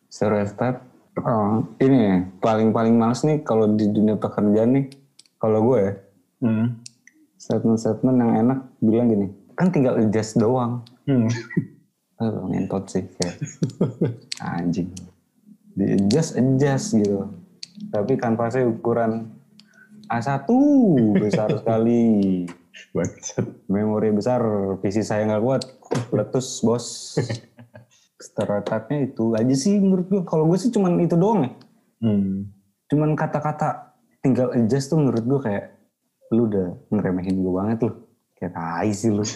stereotip 0.06 0.82
oh, 1.16 1.62
ini 1.78 1.98
ya, 1.98 2.16
paling 2.38 2.70
paling 2.70 2.94
males 2.94 3.22
nih 3.22 3.40
kalau 3.40 3.68
di 3.68 3.86
dunia 3.86 4.14
pekerjaan 4.14 4.70
nih 4.72 4.86
kalau 5.36 5.62
gue 5.64 5.78
ya 5.80 5.92
Hmm. 6.38 6.82
statement-statement 7.36 8.16
yang 8.16 8.32
enak 8.36 8.58
bilang 8.78 9.06
gini 9.08 9.26
kan 9.54 9.70
tinggal 9.70 9.94
adjust 9.94 10.34
doang 10.34 10.82
Hmm. 11.02 11.26
oh, 12.18 12.46
ngentot 12.46 12.86
sih 12.86 13.02
kayak 13.08 13.38
anjing 14.40 14.90
di 15.72 15.84
adjust 15.92 16.34
adjust 16.34 16.94
gitu 16.94 17.26
tapi 17.88 18.14
kanvasnya 18.14 18.68
ukuran 18.68 19.30
A1 20.06 20.46
besar 21.16 21.48
sekali 21.58 22.02
Bangsat. 22.90 23.46
memori 23.66 24.10
besar 24.10 24.40
PC 24.78 25.00
saya 25.00 25.24
nggak 25.24 25.42
kuat 25.42 25.62
letus 26.10 26.60
bos 26.60 27.16
stereotipnya 28.22 28.98
itu 29.04 29.34
aja 29.34 29.52
sih 29.52 29.76
menurut 29.76 30.06
gue 30.06 30.22
kalau 30.22 30.46
gue 30.46 30.56
sih 30.56 30.70
cuman 30.70 30.96
itu 30.98 31.14
doang 31.14 31.42
ya 31.42 31.50
Hmm. 31.98 32.50
cuman 32.86 33.14
kata-kata 33.14 33.94
tinggal 34.18 34.50
adjust 34.50 34.88
tuh 34.88 34.98
menurut 34.98 35.22
gue 35.22 35.40
kayak 35.40 35.74
lu 36.30 36.46
udah 36.46 36.74
ngeremehin 36.88 37.36
gue 37.36 37.52
banget 37.52 37.78
lu 37.80 37.92
kayak 38.34 38.52
tai 38.52 38.90
sih 38.90 39.08
lu 39.08 39.22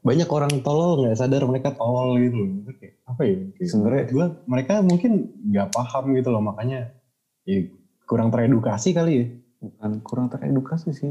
Banyak 0.00 0.30
orang 0.30 0.62
tolol 0.62 1.02
nggak 1.02 1.18
sadar 1.18 1.42
mereka 1.44 1.74
tolol 1.74 2.14
gitu 2.16 2.38
loh. 2.38 2.48
Kayak, 2.72 2.94
apa 3.04 3.22
ya? 3.22 3.36
Kayak, 3.50 3.68
Sebenarnya- 3.68 4.06
gue 4.06 4.26
mereka 4.46 4.74
mungkin 4.80 5.12
nggak 5.44 5.68
paham 5.68 6.04
gitu 6.14 6.28
loh 6.30 6.38
makanya 6.40 6.94
ya, 7.42 7.66
kurang 8.04 8.30
teredukasi 8.30 8.94
kali 8.94 9.12
ya. 9.12 9.26
bukan 9.58 9.92
kurang 10.00 10.26
teredukasi 10.30 10.94
sih 10.94 11.10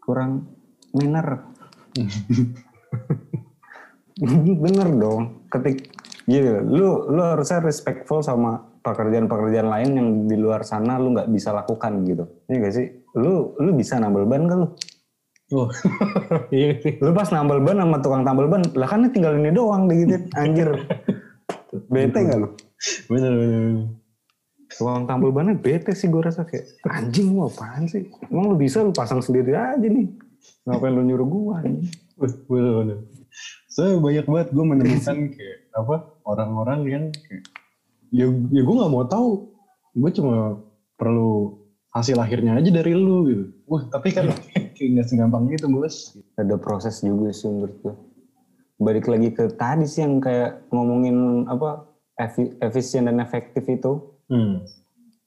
kurang 0.00 0.48
manner 0.90 1.44
bener 4.58 4.88
dong 4.92 5.22
ketik 5.46 5.92
gitu 6.26 6.62
lu 6.62 7.10
lu 7.10 7.22
harusnya 7.22 7.62
respectful 7.62 8.22
sama 8.22 8.72
pekerjaan-pekerjaan 8.82 9.68
lain 9.70 9.90
yang 9.94 10.08
di 10.26 10.36
luar 10.36 10.66
sana 10.66 10.98
lu 10.98 11.14
nggak 11.14 11.30
bisa 11.30 11.54
lakukan 11.54 12.02
gitu. 12.02 12.26
Ini 12.50 12.56
gak 12.58 12.74
sih? 12.74 12.86
Lu 13.14 13.54
lu 13.56 13.70
bisa 13.78 14.02
nambal 14.02 14.26
ban 14.26 14.50
kan 14.50 14.58
lu? 14.66 14.68
Oh, 15.52 15.68
iya 16.54 16.80
sih. 16.80 16.96
lu 16.98 17.12
pas 17.12 17.28
nambal 17.30 17.62
ban 17.62 17.78
sama 17.78 18.00
tukang 18.02 18.24
tambal 18.26 18.48
ban 18.48 18.64
lah 18.74 18.88
kan 18.88 19.06
tinggal 19.12 19.38
ini 19.38 19.54
doang 19.54 19.86
digituin 19.86 20.26
anjir. 20.34 20.68
Bete 21.88 22.18
gak 22.26 22.38
lu? 22.42 22.48
Bener, 23.06 23.32
bener, 23.32 23.58
bener. 23.62 23.86
tukang 24.72 25.04
tambal 25.04 25.30
bannya 25.30 25.54
bete 25.60 25.92
sih 25.92 26.08
gue 26.08 26.22
rasa 26.24 26.48
kayak 26.48 26.64
anjing 26.90 27.36
lu 27.36 27.46
apaan 27.46 27.86
sih? 27.86 28.08
Emang 28.32 28.50
lu 28.50 28.56
bisa 28.58 28.82
lu 28.82 28.90
pasang 28.90 29.22
sendiri 29.22 29.54
aja 29.54 29.78
nih. 29.78 30.08
Ngapain 30.66 30.90
lu 30.90 31.06
nyuruh 31.06 31.28
gua 31.28 31.62
anjing? 31.62 31.92
Bener, 32.48 32.72
bener. 32.82 32.98
Soalnya 33.68 34.00
banyak 34.00 34.26
banget 34.28 34.48
gue 34.52 34.64
menemukan 34.64 35.16
kayak 35.32 35.58
apa 35.72 35.96
orang-orang 36.24 36.80
yang 36.86 37.04
kayak 37.10 37.44
ya, 38.12 38.26
ya 38.28 38.62
gue 38.62 38.74
nggak 38.76 38.92
mau 38.92 39.04
tahu. 39.06 39.30
Gue 39.92 40.10
cuma 40.12 40.60
perlu 40.96 41.60
hasil 41.92 42.16
akhirnya 42.16 42.56
aja 42.56 42.70
dari 42.72 42.92
lu 42.96 43.28
gitu. 43.28 43.44
Wah 43.68 43.84
tapi 43.88 44.12
kan 44.12 44.28
nggak 44.82 45.06
segampang 45.06 45.46
gitu 45.52 45.70
bos. 45.70 46.16
ada 46.34 46.58
proses 46.58 46.98
juga 47.00 47.30
sih 47.30 47.46
menurut 47.46 47.76
gue. 47.80 47.94
Balik 48.82 49.06
lagi 49.06 49.30
ke 49.30 49.46
tadi 49.54 49.86
sih 49.86 50.02
yang 50.02 50.18
kayak 50.18 50.66
ngomongin 50.74 51.46
apa 51.46 51.86
efi- 52.18 52.56
efisien 52.58 53.06
dan 53.06 53.22
efektif 53.22 53.62
itu. 53.68 54.18
Hmm. 54.26 54.64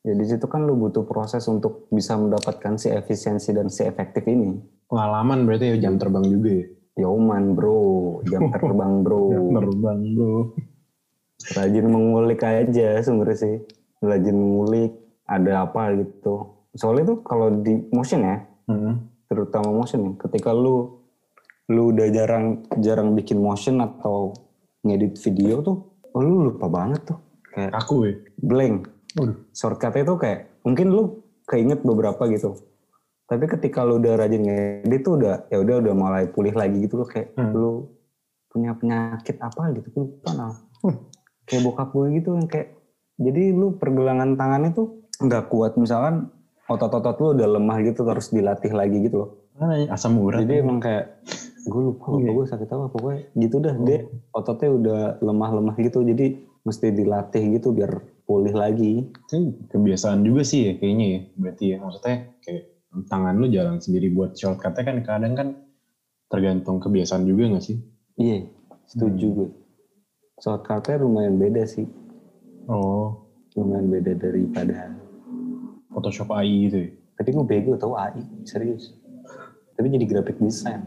Ya 0.06 0.14
di 0.14 0.26
situ 0.28 0.46
kan 0.46 0.68
lu 0.68 0.78
butuh 0.78 1.02
proses 1.08 1.48
untuk 1.50 1.90
bisa 1.90 2.14
mendapatkan 2.14 2.78
si 2.78 2.94
efisiensi 2.94 3.56
dan 3.56 3.72
si 3.74 3.82
efektif 3.88 4.22
ini. 4.28 4.60
Pengalaman 4.86 5.50
berarti 5.50 5.74
ya 5.74 5.90
jam 5.90 5.98
terbang 5.98 6.26
juga 6.30 6.50
ya. 6.62 6.66
Yoman 6.96 7.58
bro, 7.58 8.22
jam 8.30 8.48
terbang 8.54 9.02
bro. 9.02 9.24
Jam 9.34 9.46
terbang 9.56 10.00
bro. 10.14 10.36
Rajin 11.54 11.86
mengulik 11.86 12.42
aja 12.42 13.00
sebenarnya 13.00 13.38
sih. 13.38 13.56
Rajin 14.00 14.34
mengulik 14.34 14.96
ada 15.26 15.68
apa 15.68 15.92
gitu. 15.94 16.56
Soalnya 16.74 17.16
tuh 17.16 17.18
kalau 17.22 17.52
di 17.52 17.86
motion 17.92 18.24
ya, 18.24 18.38
Hmm. 18.66 18.98
terutama 19.30 19.70
motion 19.70 20.02
ya, 20.02 20.12
ketika 20.26 20.50
lu 20.50 21.02
lu 21.66 21.90
udah 21.90 22.08
jarang 22.10 22.62
jarang 22.78 23.14
bikin 23.14 23.38
motion 23.38 23.82
atau 23.82 24.34
ngedit 24.82 25.18
video 25.18 25.62
tuh, 25.62 25.78
oh, 26.14 26.22
lu 26.22 26.50
lupa 26.50 26.70
banget 26.70 27.10
tuh. 27.10 27.20
Kayak 27.50 27.72
Kaku 27.74 27.96
ya. 28.06 28.14
blank. 28.38 28.76
Waduh. 29.16 29.38
Shortcutnya 29.52 30.04
tuh 30.04 30.18
kayak 30.20 30.40
mungkin 30.62 30.88
lu 30.92 31.02
keinget 31.46 31.80
beberapa 31.82 32.28
gitu. 32.28 32.54
Tapi 33.26 33.50
ketika 33.50 33.82
lu 33.82 33.98
udah 33.98 34.14
rajin 34.16 34.44
ngedit 34.46 35.02
tuh 35.02 35.18
udah 35.18 35.50
ya 35.50 35.58
udah 35.58 35.76
udah 35.82 35.94
mulai 35.96 36.24
pulih 36.30 36.54
lagi 36.54 36.84
gitu 36.84 37.02
loh 37.02 37.08
kayak 37.08 37.34
Hmm. 37.34 37.54
lu 37.56 37.90
punya 38.52 38.72
penyakit 38.76 39.36
apa 39.40 39.74
gitu 39.74 39.88
lupa 39.96 40.32
nah. 40.32 40.54
Kayak 41.46 41.62
bokap 41.66 41.90
gue 41.94 42.06
gitu 42.20 42.38
yang 42.38 42.48
kayak 42.50 42.76
jadi 43.16 43.56
lu 43.56 43.80
pergelangan 43.80 44.36
tangannya 44.36 44.76
tuh 44.76 45.08
nggak 45.24 45.48
kuat 45.48 45.80
misalkan 45.80 46.30
otot-otot 46.68 47.16
lu 47.22 47.28
udah 47.38 47.48
lemah 47.58 47.78
gitu 47.86 48.02
terus 48.04 48.34
dilatih 48.34 48.74
lagi 48.74 49.06
gitu 49.06 49.16
loh. 49.22 49.30
Ya? 49.56 49.94
Asam 49.94 50.20
urat. 50.20 50.44
Jadi 50.44 50.60
emang 50.60 50.82
kayak 50.84 51.24
gue 51.66 51.82
lupa 51.82 52.18
Iya. 52.18 52.30
apa 52.30 52.32
gue 52.36 52.46
sakit 52.46 52.70
apa 52.70 52.86
pokoknya 52.94 53.22
gitu 53.42 53.56
dah 53.58 53.76
dia 53.82 54.00
ototnya 54.36 54.70
udah 54.70 55.00
lemah-lemah 55.24 55.76
gitu 55.82 56.06
jadi 56.06 56.38
mesti 56.66 56.88
dilatih 56.94 57.44
gitu 57.62 57.72
biar 57.72 58.02
pulih 58.26 58.54
lagi. 58.54 59.08
Itu 59.30 59.54
kebiasaan 59.70 60.26
juga 60.26 60.42
sih 60.42 60.70
ya 60.70 60.74
kayaknya 60.82 61.06
ya. 61.06 61.20
Berarti 61.38 61.64
ya 61.72 61.78
maksudnya 61.80 62.18
kayak 62.42 62.64
tangan 63.08 63.36
lu 63.38 63.48
jalan 63.48 63.78
sendiri 63.80 64.10
buat 64.12 64.34
shortcutnya 64.34 64.84
kan 64.84 64.98
kadang 65.06 65.34
kan 65.38 65.48
tergantung 66.26 66.82
kebiasaan 66.82 67.24
juga 67.30 67.54
gak 67.56 67.64
sih? 67.64 67.78
Iya, 68.18 68.50
setuju 68.90 69.28
gue. 69.32 69.50
Shortcutnya 70.40 71.00
lumayan 71.00 71.40
beda 71.40 71.64
sih. 71.64 71.88
Oh, 72.68 73.24
Lumayan 73.56 73.88
beda 73.88 74.20
daripada... 74.20 74.92
Photoshop 75.96 76.28
AI 76.36 76.68
gitu 76.68 76.78
ya. 76.84 76.90
Tapi 77.16 77.32
gue 77.32 77.46
bego 77.48 77.80
tau 77.80 77.96
AI, 77.96 78.20
serius. 78.44 78.92
Tapi 79.80 79.88
jadi 79.88 80.04
graphic 80.04 80.36
design. 80.44 80.84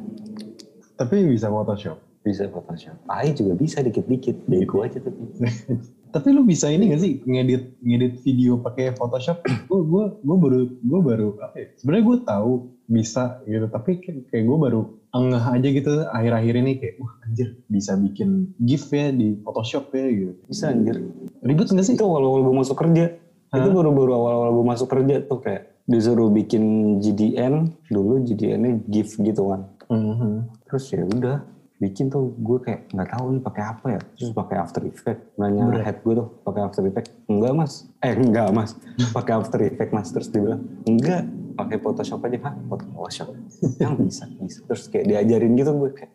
Tapi 1.01 1.25
bisa 1.33 1.49
Photoshop. 1.49 1.97
Bisa 2.23 2.51
Photoshop. 2.51 2.97
AI 3.09 3.33
juga 3.33 3.55
bisa 3.55 3.81
dikit-dikit. 3.81 4.45
Bego 4.49 4.83
aja 4.85 4.99
tapi. 5.01 5.23
Tapi 6.09 6.33
lu 6.33 6.41
bisa 6.41 6.73
ini 6.73 6.89
gak 6.89 7.05
sih 7.05 7.21
ngedit 7.21 7.85
ngedit 7.85 8.25
video 8.25 8.57
pakai 8.57 8.97
Photoshop? 8.97 9.45
gue 9.45 9.81
gue 9.85 10.05
gue 10.25 10.37
baru 10.41 10.61
gue 10.81 11.01
baru 11.05 11.29
apa 11.45 11.57
ya? 11.61 11.69
Sebenarnya 11.77 12.05
gue 12.09 12.19
tahu 12.25 12.53
bisa 12.89 13.45
gitu, 13.45 13.69
tapi 13.69 14.01
kayak, 14.01 14.33
kayak 14.33 14.45
gue 14.49 14.59
baru 14.59 14.81
engeh 15.13 15.45
aja 15.45 15.69
gitu 15.69 15.91
akhir-akhir 16.09 16.55
ini 16.65 16.73
kayak 16.81 16.95
wah 17.01 17.13
anjir 17.29 17.61
bisa 17.69 17.93
bikin 18.01 18.57
GIF 18.57 18.89
ya 18.89 19.13
di 19.13 19.37
Photoshop 19.45 19.93
ya 19.93 20.09
gitu. 20.09 20.33
Bisa 20.49 20.73
anjir. 20.73 20.97
Ribet 21.45 21.69
gak 21.77 21.85
sih? 21.85 21.95
Itu 22.01 22.09
awal-awal 22.09 22.41
gue 22.41 22.57
masuk 22.57 22.77
kerja. 22.81 23.05
Itu 23.49 23.69
Hah? 23.69 23.77
baru-baru 23.77 24.13
awal-awal 24.17 24.49
gue 24.57 24.65
masuk 24.65 24.89
kerja 24.89 25.25
tuh 25.29 25.45
kayak 25.45 25.85
disuruh 25.85 26.33
bikin 26.33 26.97
GDN. 27.05 27.73
Dulu 27.93 28.25
GDN-nya 28.25 28.81
GIF 28.89 29.21
gitu 29.21 29.53
kan. 29.53 29.61
Mhm. 29.93 30.53
Terus 30.69 30.85
ya 30.89 31.05
udah 31.05 31.37
bikin 31.79 32.11
tuh 32.11 32.35
gue 32.35 32.59
kayak 32.59 32.91
nggak 32.91 33.09
tahu 33.15 33.39
nih 33.39 33.43
pakai 33.43 33.63
apa 33.63 33.87
ya. 33.95 34.01
Terus 34.19 34.31
pakai 34.35 34.57
After 34.59 34.83
Effects 34.83 35.25
nanya 35.39 35.63
Berat. 35.71 35.85
head 35.87 35.99
gue 36.03 36.15
tuh 36.19 36.29
pakai 36.43 36.61
After 36.67 36.83
Effects 36.83 37.11
enggak 37.31 37.53
mas. 37.55 37.73
Eh 38.03 38.15
enggak 38.19 38.49
mas. 38.51 38.71
Pakai 39.17 39.33
After 39.39 39.61
Effects 39.63 39.95
mas. 39.95 40.09
Terus 40.11 40.29
dia 40.35 40.43
bilang 40.43 40.63
enggak 40.85 41.23
pakai 41.55 41.79
Photoshop 41.79 42.21
aja 42.27 42.39
hah 42.51 42.55
Photoshop. 42.67 43.29
Yang 43.83 43.95
bisa 44.11 44.25
bisa. 44.43 44.61
Terus 44.67 44.85
kayak 44.91 45.07
diajarin 45.07 45.55
gitu 45.55 45.71
gue 45.79 45.91
kayak 45.95 46.13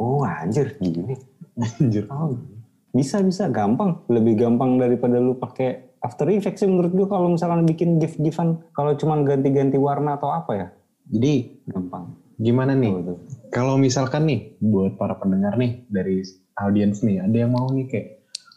oh 0.00 0.24
anjir 0.24 0.72
gini. 0.80 1.14
Anjir. 1.60 2.08
oh 2.08 2.32
bisa 2.96 3.20
bisa. 3.20 3.52
Gampang. 3.52 4.08
Lebih 4.08 4.40
gampang 4.40 4.80
daripada 4.80 5.20
lu 5.20 5.36
pakai 5.36 6.00
After 6.00 6.32
Effects 6.32 6.64
sih 6.64 6.68
menurut 6.70 6.96
gue 6.96 7.06
kalau 7.06 7.28
misalkan 7.28 7.68
bikin 7.68 8.00
gif-gifan 8.00 8.64
kalau 8.72 8.96
cuma 8.96 9.20
ganti-ganti 9.20 9.76
warna 9.76 10.16
atau 10.16 10.32
apa 10.32 10.52
ya. 10.56 10.68
Jadi 11.12 11.64
gampang 11.68 12.27
gimana 12.38 12.72
nih? 12.72 12.92
Tuh. 13.02 13.18
Kalau 13.50 13.74
misalkan 13.76 14.24
nih 14.24 14.56
buat 14.62 14.94
para 14.94 15.18
pendengar 15.18 15.58
nih 15.58 15.84
dari 15.90 16.22
audiens 16.56 17.02
nih 17.02 17.22
ada 17.22 17.36
yang 17.36 17.52
mau 17.52 17.66
nih 17.70 17.86
kayak 17.86 18.06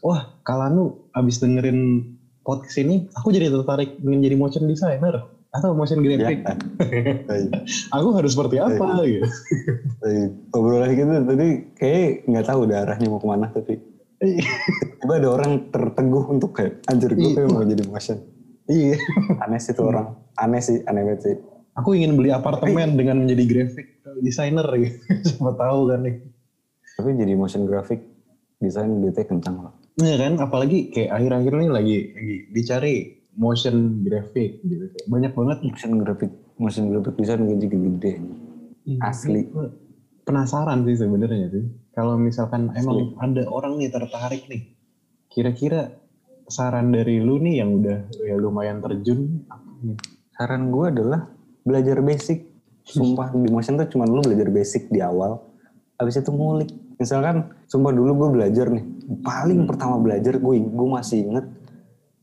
wah 0.02 0.38
Kalanu 0.42 1.10
abis 1.14 1.38
dengerin 1.38 2.06
podcast 2.42 2.78
ini 2.82 3.06
aku 3.14 3.30
jadi 3.30 3.54
tertarik 3.54 4.02
ingin 4.02 4.22
jadi 4.22 4.36
motion 4.38 4.66
designer 4.66 5.26
atau 5.52 5.76
motion 5.76 6.00
graphic. 6.00 6.42
Ya. 6.92 7.64
Aku 7.96 8.12
harus 8.18 8.36
seperti 8.36 8.60
apa 8.60 9.04
gitu. 9.08 9.24
Obrolan 10.52 10.92
gitu 10.92 11.12
tadi 11.24 11.48
kayak 11.76 12.28
nggak 12.28 12.46
tahu 12.48 12.60
udah 12.68 12.78
arahnya 12.84 13.08
mau 13.08 13.20
ke 13.22 13.28
mana 13.30 13.48
tapi 13.52 13.80
tiba 15.00 15.14
ada 15.18 15.30
orang 15.32 15.72
terteguh 15.72 16.24
untuk 16.30 16.52
kayak 16.54 16.84
anjir 16.92 17.16
gue 17.16 17.24
Iya. 17.24 17.36
pengen 17.42 17.50
mau 17.56 17.64
jadi 17.66 17.84
motion 17.88 18.18
iya. 18.70 18.96
aneh 19.42 19.58
sih 19.58 19.74
tuh 19.74 19.90
orang 19.90 20.14
aneh 20.38 20.62
sih 20.62 20.84
aneh 20.86 21.02
banget 21.02 21.22
sih 21.26 21.36
aku 21.76 21.96
ingin 21.96 22.20
beli 22.20 22.30
apartemen 22.34 23.00
dengan 23.00 23.24
menjadi 23.24 23.44
graphic 23.48 23.88
designer 24.20 24.68
gitu. 24.76 24.98
Siapa 25.28 25.52
tahu 25.56 25.80
kan 25.92 26.00
nih. 26.04 26.16
Tapi 27.00 27.10
jadi 27.18 27.34
motion 27.34 27.64
graphic 27.66 28.04
desain 28.62 29.02
duitnya 29.02 29.26
kencang 29.26 29.58
lah. 29.58 29.74
Iya 30.00 30.16
kan, 30.22 30.34
apalagi 30.40 30.94
kayak 30.94 31.12
akhir-akhir 31.12 31.52
ini 31.58 31.70
lagi, 31.72 31.98
lagi 32.16 32.36
dicari 32.54 32.94
motion 33.36 34.06
graphic 34.06 34.62
gitu. 34.64 34.86
Banyak 35.08 35.34
banget. 35.34 35.58
Motion 35.66 35.94
graphic, 36.00 36.32
motion 36.62 36.84
graphic 36.94 37.16
design 37.18 37.48
gaji 37.48 37.68
gede. 37.68 38.14
Asli. 39.02 39.48
Gua 39.50 39.68
Penasaran 40.22 40.86
sih 40.86 41.02
sebenarnya 41.02 41.50
sih. 41.50 41.66
Kalau 41.98 42.16
misalkan 42.16 42.70
emang 42.78 43.18
ada 43.18 43.44
orang 43.50 43.82
nih 43.82 43.90
tertarik 43.90 44.46
nih, 44.48 44.78
kira-kira 45.28 45.98
saran 46.46 46.94
dari 46.94 47.18
lu 47.20 47.42
nih 47.42 47.66
yang 47.66 47.82
udah 47.82 48.06
ya 48.22 48.38
lumayan 48.38 48.80
terjun 48.80 49.44
apa 49.50 49.72
nih? 49.82 49.98
Saran 50.38 50.70
gue 50.70 50.86
adalah 50.88 51.22
belajar 51.66 52.02
basic. 52.02 52.50
Sumpah 52.82 53.30
di 53.32 53.50
motion 53.50 53.78
tuh 53.78 53.88
cuma 53.94 54.10
lu 54.10 54.26
belajar 54.26 54.50
basic 54.50 54.90
di 54.90 55.00
awal. 55.00 55.38
Habis 56.02 56.22
itu 56.22 56.34
ngulik. 56.34 56.70
Misalkan, 56.98 57.50
sumpah 57.70 57.94
dulu 57.94 58.26
gue 58.26 58.30
belajar 58.42 58.70
nih. 58.70 58.86
Paling 59.22 59.70
pertama 59.70 60.02
belajar 60.02 60.38
gue, 60.38 60.56
gue 60.58 60.88
masih 60.90 61.30
inget. 61.30 61.46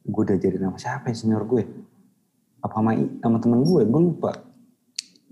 Gue 0.03 0.23
udah 0.27 0.39
jadi 0.39 0.59
nama 0.59 0.79
siapa 0.79 1.11
ya 1.11 1.15
senior 1.15 1.47
gue? 1.47 1.63
Apa 2.63 2.75
sama, 2.83 2.95
sama 3.23 3.37
temen 3.39 3.61
gue? 3.63 3.83
Gue 3.87 4.03
lupa. 4.03 4.33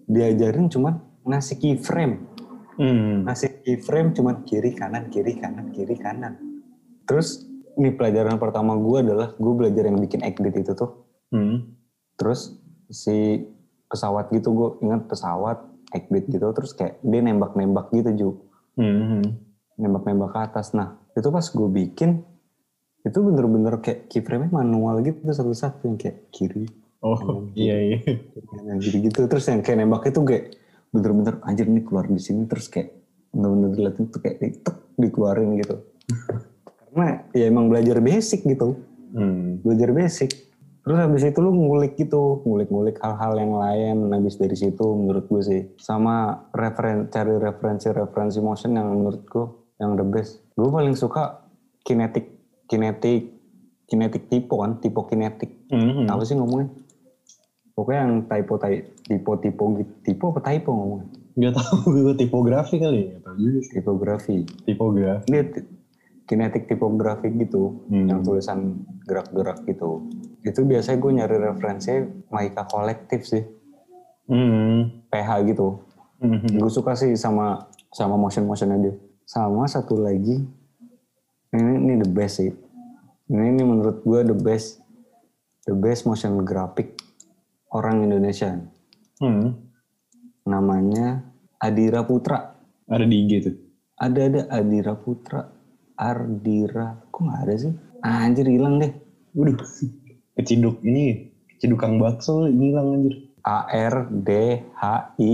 Diajarin 0.06 0.70
cuman 0.70 1.02
ngasih 1.26 1.58
keyframe. 1.58 2.22
Hmm. 2.78 3.26
Ngasih 3.26 3.66
keyframe 3.66 4.14
cuman 4.14 4.46
kiri 4.46 4.76
kanan 4.78 5.10
kiri 5.10 5.34
kanan 5.38 5.75
kiri 5.75 5.96
kanan. 5.98 6.38
Terus 7.06 7.46
ini 7.78 7.90
pelajaran 7.94 8.38
pertama 8.38 8.78
gue 8.78 8.98
adalah 9.02 9.34
gue 9.34 9.54
belajar 9.54 9.90
yang 9.90 9.98
bikin 9.98 10.22
edit 10.22 10.54
itu 10.54 10.72
tuh. 10.75 11.06
Hmm. 11.34 11.75
Terus 12.14 12.54
si 12.90 13.42
pesawat 13.87 14.31
gitu 14.35 14.49
gue 14.52 14.69
ingat 14.87 15.07
pesawat 15.07 15.59
edit 15.95 16.25
gitu 16.26 16.47
terus 16.50 16.75
kayak 16.75 16.99
dia 17.00 17.21
nembak-nembak 17.23 17.90
gitu 17.95 18.11
Ju. 18.14 18.31
Hmm. 18.76 19.23
Nembak-nembak 19.78 20.31
ke 20.35 20.40
atas. 20.43 20.75
Nah 20.75 20.99
itu 21.14 21.28
pas 21.31 21.47
gue 21.47 21.69
bikin 21.71 22.21
itu 23.07 23.19
bener-bener 23.23 23.78
kayak 23.78 24.11
keyframe 24.11 24.50
manual 24.50 24.99
gitu 25.00 25.23
satu-satu 25.31 25.87
yang 25.87 25.97
kayak 25.97 26.26
kiri 26.35 26.66
Oh 26.99 27.47
iya 27.55 27.78
iya. 27.78 27.99
gitu-gitu 28.83 29.31
terus 29.31 29.47
yang 29.47 29.62
kayak 29.62 29.78
nembak 29.78 30.11
itu 30.11 30.19
kayak 30.26 30.59
bener-bener 30.90 31.38
anjir 31.47 31.71
nih 31.71 31.87
keluar 31.87 32.11
di 32.11 32.19
sini 32.19 32.50
terus 32.50 32.66
kayak 32.66 32.99
bener-bener 33.31 33.71
diliatin 33.78 34.11
tuh 34.11 34.19
kayak 34.19 34.37
tek 34.43 34.76
dikeluarin 34.99 35.55
gitu 35.55 35.87
karena 36.83 37.23
ya 37.31 37.47
emang 37.47 37.71
belajar 37.71 38.02
basic 38.02 38.43
gitu 38.43 38.75
Hmm. 39.07 39.62
belajar 39.62 39.95
basic 39.97 40.46
terus 40.87 40.97
habis 40.97 41.23
itu 41.25 41.35
lu 41.37 41.50
ngulik 41.50 41.99
gitu 41.99 42.40
ngulik-ngulik 42.40 42.95
hal-hal 42.97 43.35
yang 43.35 43.52
lain 43.52 43.97
habis 44.09 44.38
dari 44.38 44.55
situ 44.55 44.87
menurut 44.87 45.26
gue 45.26 45.43
sih 45.43 45.61
sama 45.76 46.14
referen 46.52 47.11
cari 47.11 47.35
referensi-referensi 47.37 48.38
motion 48.38 48.71
yang 48.73 48.87
menurut 48.88 49.23
gue 49.25 49.47
yang 49.76 49.93
the 49.93 50.07
best 50.07 50.47
gue 50.52 50.64
paling 50.64 50.95
suka 50.95 51.43
kinetik 51.83 52.31
kinetik 52.64 53.35
kinetik 53.85 54.26
tipe 54.26 54.50
kan 54.52 54.78
tipe 54.78 55.02
kinetik 55.05 55.50
Hmm. 55.66 56.07
apa 56.07 56.23
sih 56.23 56.33
ngomongnya 56.33 56.71
pokoknya 57.73 58.00
yang 58.00 58.14
typo 58.25 58.55
typo 59.35 59.62
gitu 59.75 59.93
tipe 60.00 60.23
apa 60.25 60.38
typo 60.40 60.71
ngomongnya 60.71 61.11
Gak 61.37 61.52
tahu 61.52 61.76
gue 62.00 62.14
tipografi 62.16 62.78
kali 62.78 63.00
ya. 63.05 63.19
Juga 63.28 63.61
sih. 63.61 63.73
tipografi 63.75 64.37
Tipografi. 64.62 65.26
ini 65.26 65.40
ti- 65.45 65.66
kinetik 66.25 66.64
tipografi 66.64 67.28
gitu 67.31 67.85
Hmm. 67.87 68.07
yang 68.07 68.23
tulisan 68.23 68.78
gerak-gerak 69.02 69.62
gitu 69.64 70.07
itu 70.47 70.62
biasanya 70.62 70.97
gue 70.97 71.12
nyari 71.12 71.37
referensi 71.43 71.91
Maika 72.31 72.62
kolektif 72.65 73.26
sih 73.26 73.43
Hmm. 74.26 75.07
PH 75.07 75.31
gitu 75.47 75.83
Hmm. 76.17 76.41
gue 76.43 76.67
suka 76.67 76.95
sih 76.95 77.12
sama 77.15 77.69
sama 77.91 78.17
motion 78.17 78.43
motion 78.43 78.73
aja 78.73 78.88
sama 79.23 79.67
satu 79.67 79.95
lagi 79.97 80.41
ini 81.49 81.73
ini 81.76 81.95
the 81.97 82.09
best 82.09 82.41
sih 82.41 82.50
ini, 83.26 83.45
ini 83.49 83.62
menurut 83.62 84.00
gue 84.00 84.21
the 84.25 84.35
best 84.35 84.81
the 85.63 85.75
best 85.75 86.02
motion 86.04 86.41
graphic 86.41 86.97
orang 87.69 88.02
Indonesia 88.02 88.56
Hmm. 89.17 89.61
namanya 90.43 91.23
Adira 91.56 92.02
Putra 92.02 92.54
Ada 92.87 93.02
di 93.02 93.17
IG 93.19 93.32
tuh. 93.43 93.54
ada 93.97 94.21
ada 94.25 94.41
Adira 94.50 94.95
Putra 94.95 95.41
Ardira 95.95 97.00
kok 97.06 97.21
nggak 97.21 97.41
ada 97.43 97.54
sih 97.56 97.73
anjir 98.00 98.47
hilang 98.47 98.76
deh 98.76 98.93
Waduh. 99.32 99.56
Keciduk 100.36 100.84
ini. 100.84 101.32
Keciduk 101.56 101.80
Kang 101.80 101.96
Bakso 101.96 102.46
hilang 102.46 102.94
anjir. 102.94 103.26
A 103.40 103.70
R 103.70 104.10
D 104.10 104.30
H 104.75 104.82
I 105.16 105.30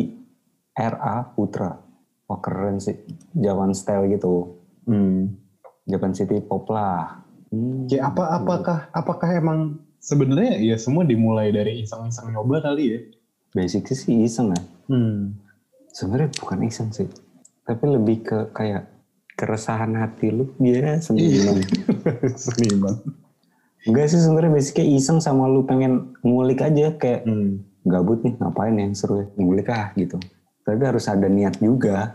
R 0.72 0.94
A 0.96 1.16
Putra 1.28 1.80
wah 2.28 2.40
keren 2.40 2.76
sih 2.76 2.96
Javan 3.32 3.72
style 3.72 4.08
gitu 4.08 4.56
Hmm. 4.82 5.32
Japan 5.84 6.12
City 6.12 6.40
pop 6.40 6.68
lah 6.68 7.20
Hmm. 7.48 7.84
Kayak 7.84 8.16
apa 8.16 8.22
apakah 8.32 8.78
apakah 8.90 9.28
emang 9.32 9.76
sebenarnya 9.96 10.56
ya 10.56 10.76
semua 10.76 11.04
dimulai 11.04 11.52
dari 11.52 11.84
iseng-iseng 11.84 12.32
nyoba 12.32 12.64
kali 12.64 12.84
ya? 12.88 13.00
basic 13.52 13.84
sih 13.86 14.24
iseng 14.24 14.52
ya 14.52 14.60
Hmm. 14.88 15.36
sebenarnya 15.92 16.32
bukan 16.36 16.64
iseng 16.64 16.88
sih 16.88 17.08
tapi 17.64 17.84
lebih 17.84 18.24
ke 18.24 18.38
kayak 18.52 18.88
keresahan 19.36 19.92
hati 19.92 20.32
lu 20.32 20.48
ya 20.58 20.96
seniman 20.98 21.60
Seniman. 22.44 22.96
Enggak 23.82 24.06
sih 24.06 24.18
sebenarnya 24.18 24.52
basicnya 24.52 24.86
iseng 24.88 25.18
sama 25.18 25.46
lu 25.46 25.62
pengen 25.62 26.14
ngulik 26.20 26.60
aja 26.60 26.94
kayak 26.94 27.24
Hmm. 27.24 27.62
gabut 27.82 28.22
nih 28.22 28.34
ngapain 28.36 28.74
yang 28.74 28.92
seru 28.92 29.20
ya 29.20 29.26
ngulik 29.34 29.68
ah 29.68 29.90
gitu 29.92 30.16
tapi 30.62 30.78
harus 30.80 31.04
ada 31.04 31.26
niat 31.26 31.58
juga 31.58 32.14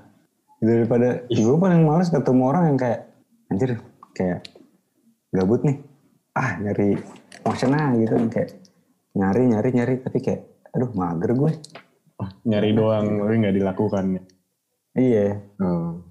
daripada 0.58 1.28
gue 1.28 1.58
paling 1.58 1.84
males 1.84 2.08
ketemu 2.08 2.44
orang 2.46 2.64
yang 2.66 2.78
kayak 2.78 3.00
anjir 3.48 3.76
kayak 4.12 4.48
gabut 5.30 5.62
nih 5.62 5.78
ah 6.34 6.56
nyari 6.58 6.96
motion 7.44 7.72
ah 7.72 7.92
gitu 7.94 8.16
kayak 8.28 8.50
nyari 9.14 9.44
nyari 9.46 9.70
nyari 9.72 9.94
tapi 10.00 10.18
kayak 10.20 10.42
aduh 10.72 10.92
mager 10.92 11.32
gue 11.34 11.52
Ah, 12.18 12.34
nyari 12.44 12.74
doang 12.74 13.06
tapi 13.22 13.36
nggak 13.38 13.54
dilakukan. 13.54 14.18
iya 14.96 15.38
Oh. 15.62 16.02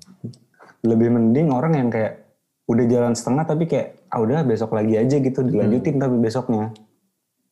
lebih 0.82 1.10
mending 1.10 1.50
orang 1.50 1.74
yang 1.74 1.88
kayak 1.88 2.30
udah 2.64 2.86
jalan 2.86 3.10
setengah 3.10 3.42
tapi 3.42 3.66
kayak 3.66 3.95
ah 4.16 4.24
udah 4.24 4.40
besok 4.42 4.72
lagi 4.72 4.96
aja 4.96 5.20
gitu 5.20 5.44
dilanjutin 5.44 6.00
tapi 6.00 6.16
besoknya 6.16 6.72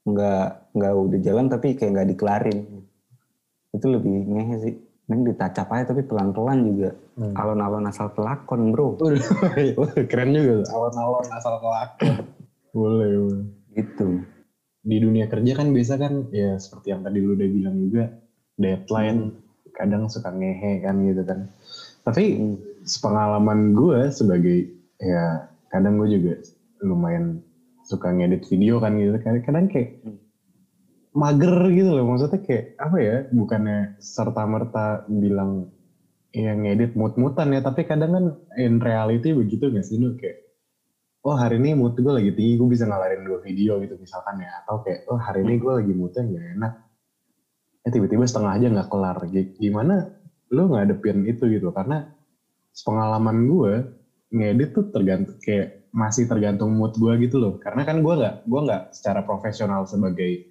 nggak 0.02 0.72
nggak 0.72 0.92
udah 0.96 1.18
jalan 1.20 1.46
tapi 1.46 1.76
kayak 1.76 1.92
nggak 1.92 2.08
dikelarin 2.08 2.58
itu 3.70 3.86
lebih 3.86 4.24
ngehe 4.24 4.56
sih 4.58 4.74
Mending 5.04 5.36
ditacap 5.36 5.68
aja 5.68 5.92
tapi 5.92 6.00
pelan-pelan 6.00 6.64
juga 6.64 6.90
Hmm. 7.14 7.30
alon-alon 7.36 7.86
asal 7.86 8.10
pelakon 8.10 8.74
bro 8.74 8.98
keren 10.10 10.34
juga. 10.34 10.66
Alon-alon 10.66 11.30
asal 11.30 11.62
kelakon. 11.62 12.26
boleh, 12.72 13.06
boleh. 13.14 13.44
gitu 13.70 14.18
Di 14.80 14.98
dunia 14.98 15.30
kerja 15.30 15.54
kan 15.54 15.70
biasa 15.70 15.94
kan 15.94 16.26
ya 16.32 16.58
seperti 16.58 16.90
yang 16.90 17.06
tadi 17.06 17.22
lu 17.22 17.38
udah 17.38 17.46
bilang 17.46 17.76
juga 17.78 18.10
deadline 18.56 19.30
kadang 19.70 20.10
suka 20.10 20.32
ngehe 20.32 20.82
kan 20.82 20.98
gitu 21.04 21.22
kan. 21.22 21.46
Tapi 22.02 22.24
Hmm. 22.34 22.56
sepengalaman 22.82 23.78
gue 23.78 24.10
sebagai 24.10 24.58
ya 24.98 25.53
kadang 25.74 25.98
gue 25.98 26.08
juga 26.14 26.32
lumayan 26.86 27.42
suka 27.82 28.14
ngedit 28.14 28.46
video 28.46 28.78
kan 28.78 28.94
gitu. 28.94 29.10
Kadang-kadang 29.18 29.66
kayak 29.66 29.90
Hmm. 30.06 30.18
mager 31.14 31.56
gitu 31.74 31.90
loh. 31.94 32.06
Maksudnya 32.06 32.38
kayak 32.42 32.64
apa 32.78 32.96
ya 33.02 33.16
bukannya 33.30 33.98
serta 33.98 34.42
merta 34.46 35.02
bilang 35.10 35.66
ya 36.34 36.54
ngedit 36.54 36.94
mut-mutan 36.98 37.54
ya 37.54 37.62
tapi 37.62 37.86
kadang 37.86 38.10
kan 38.10 38.24
in 38.58 38.82
reality 38.82 39.30
begitu 39.30 39.70
gak 39.70 39.86
sih 39.86 40.02
lu 40.02 40.18
kayak 40.18 40.42
oh 41.22 41.38
hari 41.38 41.62
ini 41.62 41.78
mood 41.78 41.94
gue 41.94 42.10
lagi 42.10 42.34
tinggi 42.34 42.58
gue 42.58 42.66
bisa 42.66 42.84
ngalarin 42.90 43.22
dua 43.22 43.38
video 43.42 43.78
gitu 43.82 43.94
misalkan 43.98 44.38
ya. 44.42 44.50
Atau 44.62 44.82
kayak 44.82 45.06
oh 45.10 45.18
hari 45.18 45.42
ini 45.42 45.58
gue 45.58 45.72
lagi 45.74 45.92
moodnya 45.94 46.22
gak 46.26 46.46
enak. 46.58 46.72
Eh 47.84 47.90
tiba-tiba 47.92 48.24
setengah 48.24 48.52
aja 48.56 48.66
nggak 48.72 48.88
kelar. 48.88 49.18
Gimana 49.60 49.94
lu 50.54 50.62
ngadepin 50.72 51.26
itu 51.28 51.46
gitu? 51.52 51.68
Karena 51.70 52.06
pengalaman 52.74 53.36
gue 53.46 53.74
ngedit 54.32 54.70
tuh 54.72 54.88
tergantung 54.94 55.36
kayak 55.42 55.84
masih 55.94 56.26
tergantung 56.26 56.74
mood 56.74 56.96
gue 56.98 57.12
gitu 57.22 57.38
loh. 57.38 57.54
Karena 57.62 57.86
kan 57.86 58.02
gue 58.02 58.14
nggak 58.14 58.50
gue 58.50 58.60
nggak 58.66 58.82
secara 58.90 59.22
profesional 59.22 59.86
sebagai 59.86 60.50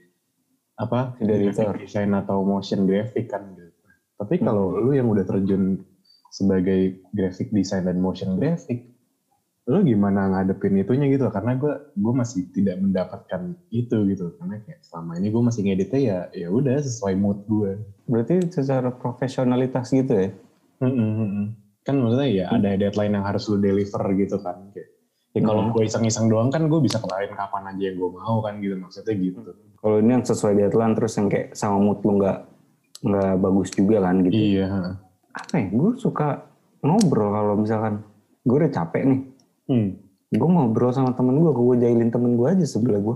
apa 0.79 1.13
graphic 1.21 1.85
design 1.85 2.17
atau 2.17 2.41
motion 2.41 2.87
graphic 2.87 3.29
kan 3.29 3.53
gitu. 3.53 3.69
Tapi 4.17 4.39
kalau 4.39 4.79
lu 4.79 4.95
yang 4.95 5.11
udah 5.11 5.27
terjun 5.27 5.83
sebagai 6.31 7.03
graphic 7.13 7.53
design 7.53 7.85
dan 7.85 7.99
motion 7.99 8.39
graphic 8.39 8.89
lu 9.63 9.79
gimana 9.79 10.27
ngadepin 10.27 10.75
itunya 10.75 11.07
gitu 11.07 11.31
karena 11.31 11.55
gue 11.55 11.71
gue 11.95 12.13
masih 12.15 12.51
tidak 12.55 12.79
mendapatkan 12.79 13.53
itu 13.69 13.97
gitu. 14.11 14.33
Karena 14.39 14.63
kayak 14.63 14.79
selama 14.81 15.19
ini 15.19 15.27
gue 15.27 15.43
masih 15.43 15.61
ngeditnya 15.67 15.99
ya 15.99 16.19
ya 16.31 16.47
udah 16.49 16.79
sesuai 16.79 17.15
mood 17.19 17.43
gue 17.51 17.83
berarti 18.07 18.47
secara 18.47 18.91
profesionalitas 18.91 19.91
gitu 19.91 20.11
ya 20.11 20.29
kan 21.83 21.99
maksudnya 21.99 22.29
ya 22.31 22.45
ada 22.49 22.79
deadline 22.79 23.13
yang 23.13 23.25
harus 23.27 23.43
lu 23.51 23.59
deliver 23.59 24.03
gitu 24.15 24.39
kan 24.39 24.71
kayak 24.71 24.89
ya 25.33 25.41
kalau 25.41 25.61
Hmm. 25.67 25.71
gue 25.75 25.83
iseng-iseng 25.83 26.31
doang 26.31 26.47
kan 26.47 26.63
gue 26.65 26.79
bisa 26.79 27.01
kelarin 27.01 27.33
kapan 27.33 27.75
aja 27.75 27.83
yang 27.91 27.97
gue 27.97 28.09
mau 28.13 28.39
kan 28.39 28.53
gitu 28.61 28.75
maksudnya 28.77 29.13
gitu 29.17 29.39
Kalau 29.83 29.97
ini 29.99 30.11
yang 30.15 30.23
sesuai 30.23 30.53
deadline 30.55 30.93
terus 30.95 31.13
yang 31.19 31.27
kayak 31.27 31.51
sama 31.53 31.75
mood 31.75 31.99
lu 32.07 32.21
nggak 32.21 32.37
nggak 33.03 33.33
bagus 33.35 33.69
juga 33.75 33.99
kan 33.99 34.15
gitu. 34.23 34.31
Iya. 34.31 34.95
Apa 35.35 35.53
ya? 35.59 35.65
Gue 35.75 35.91
suka 35.99 36.47
ngobrol 36.79 37.35
kalau 37.35 37.53
misalkan 37.59 37.99
gue 38.47 38.55
udah 38.63 38.71
capek 38.71 39.03
nih. 39.03 39.21
Hmm. 39.67 39.89
Gue 40.31 40.49
ngobrol 40.49 40.95
sama 40.95 41.11
temen 41.11 41.35
gue, 41.35 41.51
gue 41.51 41.75
jahilin 41.83 42.07
temen 42.07 42.39
gue 42.39 42.47
aja 42.47 42.63
sebelah 42.63 43.03
gue. 43.03 43.15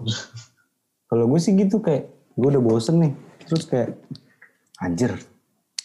kalau 1.10 1.24
gue 1.32 1.40
sih 1.40 1.56
gitu 1.56 1.80
kayak 1.80 2.12
gue 2.36 2.50
udah 2.52 2.60
bosen 2.60 3.00
nih. 3.00 3.12
Terus 3.48 3.64
kayak 3.64 3.96
anjir. 4.84 5.16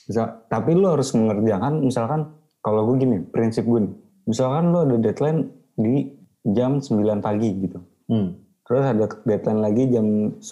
Misal, 0.02 0.42
tapi 0.50 0.74
lu 0.74 0.90
harus 0.90 1.14
mengerjakan 1.14 1.78
misalkan 1.78 2.20
kalau 2.62 2.86
gue 2.88 2.96
gini, 3.02 3.16
prinsip 3.26 3.66
gue 3.66 3.90
nih. 3.90 3.94
Misalkan 4.30 4.70
lu 4.70 4.86
ada 4.86 4.96
deadline 4.96 5.50
di 5.74 6.14
jam 6.54 6.78
9 6.78 6.94
pagi 7.18 7.50
gitu. 7.58 7.78
Hmm. 8.06 8.38
Terus 8.62 8.82
ada 8.86 9.04
deadline 9.26 9.60
lagi 9.60 9.82
jam 9.90 10.06
10. 10.38 10.46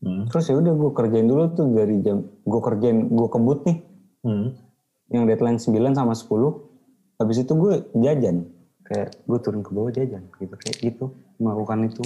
Hmm. 0.00 0.24
Terus 0.32 0.44
ya 0.48 0.56
udah 0.56 0.72
gue 0.72 0.90
kerjain 0.96 1.28
dulu 1.28 1.44
tuh 1.52 1.66
dari 1.72 2.00
jam 2.00 2.24
gue 2.24 2.60
kerjain 2.60 3.12
gue 3.12 3.28
kebut 3.28 3.58
nih 3.64 3.78
Hmm. 4.26 4.48
yang 5.12 5.28
deadline 5.28 5.60
9 5.60 5.92
sama 5.92 6.16
10. 6.16 6.66
Habis 7.20 7.44
itu 7.44 7.52
gue 7.52 7.74
jajan. 8.00 8.48
Kayak 8.86 9.18
gue 9.26 9.38
turun 9.42 9.60
ke 9.60 9.70
bawah 9.74 9.90
jajan 9.90 10.30
gitu 10.38 10.54
kayak 10.56 10.76
gitu 10.78 11.04
melakukan 11.36 11.90
itu 11.90 12.04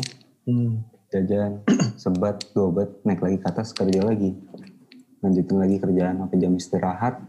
Hmm. 0.48 0.80
jajan 1.12 1.60
sebat 2.02 2.40
dobat 2.56 2.88
naik 3.04 3.20
lagi 3.20 3.36
ke 3.36 3.46
atas 3.46 3.76
kerja 3.76 4.00
lagi 4.00 4.32
lanjutin 5.20 5.60
lagi 5.60 5.76
kerjaan 5.76 6.16
sampai 6.16 6.36
jam 6.40 6.56
istirahat 6.56 7.20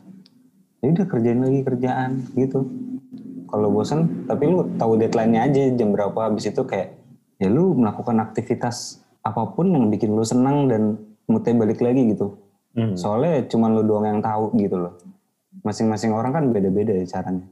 ya 0.82 0.88
udah 0.90 1.06
kerjain 1.08 1.42
lagi 1.42 1.60
kerjaan 1.62 2.12
gitu. 2.34 2.66
Kalau 3.48 3.68
bosan 3.70 4.26
tapi 4.26 4.50
lu 4.50 4.66
tahu 4.76 4.98
deadline-nya 4.98 5.48
aja 5.48 5.62
jam 5.76 5.94
berapa 5.94 6.18
habis 6.18 6.50
itu 6.50 6.62
kayak 6.66 6.98
ya 7.38 7.48
lu 7.52 7.78
melakukan 7.78 8.18
aktivitas 8.22 9.02
apa 9.22 9.54
pun 9.54 9.70
yang 9.70 9.94
bikin 9.94 10.14
lu 10.18 10.26
senang 10.26 10.66
dan 10.66 10.98
moodnya 11.30 11.54
balik 11.56 11.80
lagi 11.80 12.18
gitu. 12.18 12.38
Hmm. 12.72 12.96
soalnya 12.96 13.44
cuma 13.52 13.68
lu 13.68 13.84
doang 13.84 14.08
yang 14.08 14.24
tahu 14.24 14.56
gitu 14.56 14.80
loh. 14.80 14.96
Masing-masing 15.68 16.16
orang 16.16 16.32
kan 16.32 16.44
beda-beda 16.56 16.96
ya 16.96 17.04
caranya. 17.04 17.44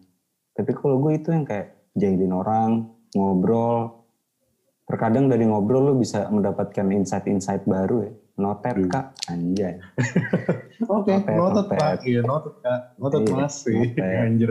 Tapi 0.56 0.72
kalau 0.72 0.96
gue 1.04 1.20
itu 1.20 1.36
yang 1.36 1.44
kayak 1.44 1.76
jahilin 2.00 2.32
orang 2.32 2.88
ngobrol. 3.12 4.00
Terkadang 4.88 5.28
dari 5.28 5.44
ngobrol 5.44 5.92
lu 5.92 5.94
bisa 6.00 6.32
mendapatkan 6.32 6.88
insight-insight 6.88 7.68
baru 7.68 8.08
ya 8.08 8.12
notet 8.40 8.76
kak 8.88 9.06
anjay 9.26 9.76
Oke, 10.82 11.12
Noted, 11.12 11.36
noted 11.36 11.66
noted. 11.66 11.76
pak. 11.76 12.00
Iya, 12.02 12.22
noted 12.24 12.56
kak. 12.58 12.80
Noted 12.96 13.22
Iya, 13.22 13.34
masih. 13.36 13.76
noted. 13.76 14.00
Anjir. 14.24 14.50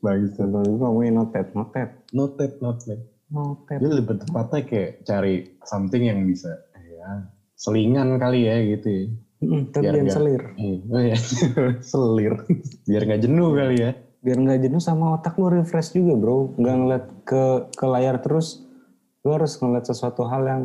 Bagus 0.00 0.30
tuh. 0.32 0.46
ngomongin 0.48 1.12
notet 1.14 1.46
notet 1.52 1.88
Noted, 2.10 2.50
noted. 2.58 2.98
notet 3.28 3.78
Jadi 3.78 3.92
lebih 3.94 4.16
tepatnya 4.18 4.60
kayak 4.62 4.90
cari 5.02 5.34
something 5.60 6.02
yang 6.02 6.24
bisa 6.24 6.48
ya 6.74 7.28
selingan 7.54 8.16
kali 8.16 8.40
ya 8.42 8.56
gitu 8.66 8.88
ya. 8.88 9.04
Mm, 9.40 9.62
tapi 9.68 9.82
Biar 9.82 9.92
jangan 9.92 10.02
nggak- 10.02 10.16
selir 10.16 10.42
Iya, 10.54 10.76
Oh 10.88 11.00
iya. 11.02 11.18
Selir. 11.84 12.34
Biar 12.82 13.02
nggak 13.04 13.22
jenuh 13.22 13.50
kali 13.52 13.76
ya. 13.78 13.92
biar 14.18 14.38
nggak 14.38 14.60
jenuh 14.62 14.78
sama 14.78 15.04
otak 15.12 15.34
lu 15.34 15.50
refresh 15.50 15.92
juga 15.92 16.14
bro 16.14 16.54
nggak 16.54 16.76
ngeliat 16.76 17.04
ke 17.24 17.42
ke 17.72 17.84
layar 17.84 18.16
terus 18.16 18.62
lu 19.20 19.30
harus 19.30 19.52
ngeliat 19.56 19.82
sesuatu 19.82 20.22
hal 20.24 20.42
yang 20.44 20.62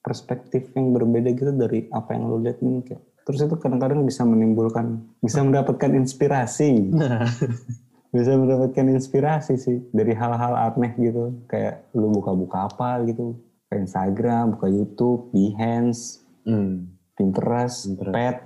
perspektif 0.00 0.72
yang 0.72 0.90
berbeda 0.90 1.30
gitu 1.30 1.52
dari 1.52 1.86
apa 1.90 2.12
yang 2.12 2.26
lu 2.26 2.40
lihat 2.40 2.58
ini 2.58 2.80
kayak 2.82 3.02
terus 3.20 3.40
itu 3.40 3.54
kadang-kadang 3.54 4.02
bisa 4.02 4.24
menimbulkan 4.24 5.04
bisa 5.18 5.40
mendapatkan 5.40 5.92
inspirasi 5.92 6.88
Nah. 6.90 7.28
bisa 8.10 8.34
mendapatkan 8.34 8.90
inspirasi 8.90 9.54
sih 9.54 9.78
dari 9.90 10.12
hal-hal 10.12 10.56
aneh 10.56 10.92
gitu 10.96 11.36
kayak 11.46 11.86
lu 11.92 12.10
buka-buka 12.10 12.66
apa 12.66 13.04
gitu 13.04 13.38
ke 13.66 13.76
Instagram 13.76 14.54
buka 14.54 14.66
YouTube 14.66 15.30
Behance 15.30 16.24
Hmm. 16.40 16.88
Pinterest, 17.14 17.84
Pinterest. 17.86 18.10
Pet 18.10 18.36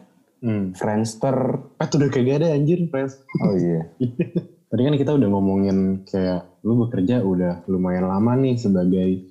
Hmm. 0.42 0.76
Friendster 0.76 1.36
Pet 1.74 1.88
udah 1.88 2.08
kayak 2.10 2.36
ada 2.36 2.52
anjir, 2.52 2.84
Pres. 2.86 3.16
oh 3.40 3.54
iya 3.54 3.88
Tadi 4.68 4.82
kan 4.82 4.98
kita 4.98 5.14
udah 5.14 5.28
ngomongin 5.30 6.02
kayak 6.04 6.60
lu 6.60 6.84
bekerja 6.84 7.22
udah 7.22 7.62
lumayan 7.64 8.04
lama 8.04 8.34
nih 8.34 8.58
sebagai 8.58 9.30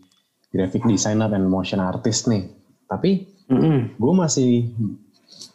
graphic 0.54 0.86
designer 0.86 1.28
dan 1.28 1.50
motion 1.50 1.82
artist 1.82 2.30
nih. 2.30 2.48
Tapi 2.86 3.26
Mm-mm. 3.50 4.00
gue 4.00 4.14
masih 4.14 4.72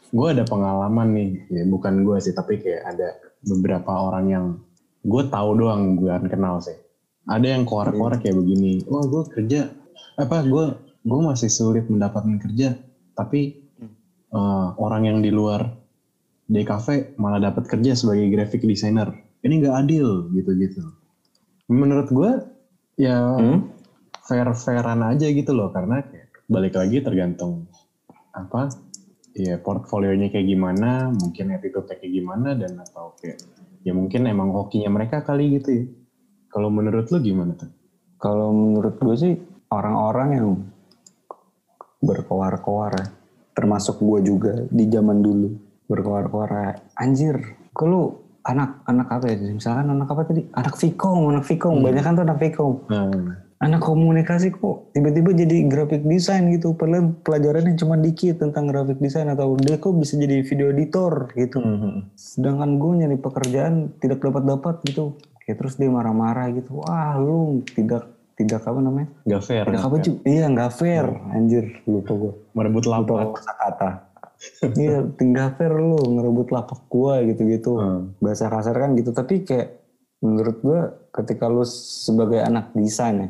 gue 0.08 0.26
ada 0.28 0.44
pengalaman 0.44 1.08
nih 1.12 1.30
ya 1.52 1.64
bukan 1.68 2.00
gue 2.00 2.16
sih 2.20 2.32
tapi 2.32 2.60
kayak 2.60 2.96
ada 2.96 3.08
beberapa 3.44 3.92
orang 3.92 4.24
yang 4.28 4.44
gue 5.04 5.22
tahu 5.28 5.50
doang 5.56 6.00
bukan 6.00 6.28
kenal 6.32 6.60
sih 6.64 6.76
ada 7.28 7.44
yang 7.44 7.68
korek-korek 7.68 8.24
kayak 8.24 8.40
begini 8.40 8.80
wah 8.88 9.04
gue 9.04 9.22
kerja 9.28 9.68
apa 10.16 10.44
gue 10.48 10.64
gue 11.04 11.20
masih 11.20 11.52
sulit 11.52 11.84
mendapatkan 11.92 12.40
kerja 12.40 12.76
tapi 13.12 13.60
eh, 14.32 14.68
orang 14.80 15.02
yang 15.04 15.18
di 15.20 15.28
luar 15.28 15.68
DKV 16.48 17.20
malah 17.20 17.52
dapat 17.52 17.68
kerja 17.68 17.92
sebagai 17.92 18.32
graphic 18.32 18.64
designer 18.64 19.12
ini 19.44 19.60
nggak 19.60 19.76
adil 19.76 20.32
gitu-gitu 20.32 20.88
menurut 21.68 22.08
gue 22.08 22.30
ya 22.96 23.16
Hmm? 23.36 23.60
Fair-fairan 24.28 25.00
aja 25.08 25.26
gitu 25.32 25.56
loh 25.56 25.72
karena 25.72 26.04
kayak 26.04 26.28
balik 26.44 26.76
lagi 26.76 27.00
tergantung 27.00 27.64
apa 28.36 28.68
ya 29.32 29.56
portfolionya 29.56 30.28
kayak 30.28 30.46
gimana 30.46 31.08
mungkin 31.16 31.56
attitude 31.56 31.88
kayak 31.88 32.12
gimana 32.12 32.52
dan 32.52 32.76
atau 32.84 33.16
kayak 33.16 33.40
ya 33.82 33.96
mungkin 33.96 34.28
emang 34.28 34.52
hokinya 34.52 34.92
mereka 34.92 35.24
kali 35.24 35.56
gitu 35.56 35.68
ya 35.72 35.84
kalau 36.52 36.68
menurut 36.68 37.08
lu 37.08 37.18
gimana 37.20 37.56
tuh 37.56 37.70
Kalau 38.18 38.50
menurut 38.50 38.98
gue 38.98 39.14
sih 39.14 39.34
orang-orang 39.70 40.28
yang 40.34 40.48
berkoar-koar 42.02 42.98
ya, 42.98 43.06
termasuk 43.54 44.02
gue 44.02 44.18
juga 44.26 44.52
di 44.66 44.90
zaman 44.90 45.22
dulu 45.22 45.54
berkoar-koar 45.86 46.50
ya, 46.50 46.72
anjir, 46.98 47.38
kalau 47.70 48.18
anak 48.42 48.82
anak 48.90 49.06
apa 49.06 49.24
ya? 49.30 49.54
Misalkan 49.54 49.86
anak 49.86 50.10
apa 50.10 50.22
tadi? 50.26 50.42
Anak 50.50 50.74
Vkom, 50.74 51.30
anak 51.30 51.46
Vkom, 51.46 51.78
banyak 51.78 52.02
kan 52.02 52.18
tuh 52.18 52.24
anak 52.26 52.38
Vkom. 52.42 52.74
nah 52.90 53.46
Anak 53.58 53.82
komunikasi 53.82 54.54
kok 54.54 54.94
tiba-tiba 54.94 55.34
jadi 55.34 55.66
graphic 55.66 56.06
design 56.06 56.54
gitu, 56.54 56.78
padahal 56.78 57.10
pelajarannya 57.26 57.74
cuma 57.74 57.98
dikit 57.98 58.38
tentang 58.38 58.70
graphic 58.70 59.02
design 59.02 59.34
atau 59.34 59.58
dia 59.58 59.82
kok 59.82 59.98
bisa 59.98 60.14
jadi 60.14 60.46
video 60.46 60.70
editor 60.70 61.34
gitu. 61.34 61.58
Sedangkan 62.14 62.78
gue 62.78 63.02
nyari 63.02 63.18
pekerjaan 63.18 63.98
tidak 63.98 64.22
dapat 64.22 64.46
dapat 64.46 64.74
gitu. 64.86 65.18
Kayak 65.42 65.58
terus 65.58 65.74
dia 65.74 65.90
marah-marah 65.90 66.54
gitu. 66.54 66.78
Wah 66.86 67.18
lu 67.18 67.66
tidak 67.74 68.06
tidak 68.38 68.62
apa 68.62 68.78
namanya? 68.78 69.10
nggak 69.26 69.42
fair 69.42 69.64
Tidak 69.66 69.74
nggak 69.74 69.90
apa 69.90 69.96
juga? 69.98 70.18
Iya 70.22 70.44
nggak 70.54 70.72
fair. 70.78 71.06
Anjir 71.34 71.64
lupa 71.90 72.12
gue. 72.14 72.32
merebut 72.54 72.84
lapak 72.86 73.42
kata 73.42 73.90
iya 74.78 75.02
tinggal 75.18 75.58
fair 75.58 75.74
lu 75.74 75.98
ngerebut 75.98 76.54
lapak 76.54 76.86
gue 76.86 77.34
gitu-gitu. 77.34 77.72
Hmm. 77.74 78.14
Bahasa 78.22 78.46
kasar 78.46 78.76
kan 78.78 78.94
gitu. 78.94 79.10
Tapi 79.10 79.42
kayak 79.42 79.68
menurut 80.22 80.56
gue 80.62 80.80
ketika 81.10 81.50
lu 81.50 81.66
sebagai 81.66 82.42
anak 82.42 82.70
desain 82.74 83.16
ya. 83.18 83.28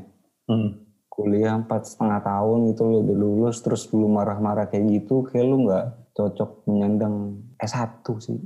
Hmm. 0.49 0.83
Kuliah 1.13 1.59
empat 1.59 1.83
setengah 1.83 2.23
tahun 2.23 2.71
gitu 2.73 2.87
lu 2.87 2.97
udah 3.03 3.17
lulus 3.19 3.59
terus 3.59 3.91
lu 3.91 4.07
marah-marah 4.07 4.71
kayak 4.71 4.87
gitu. 4.87 5.27
Kayak 5.27 5.47
lu 5.51 5.57
nggak 5.67 5.85
cocok 6.19 6.67
menyandang 6.67 7.39
S1 7.63 8.03
sih. 8.27 8.39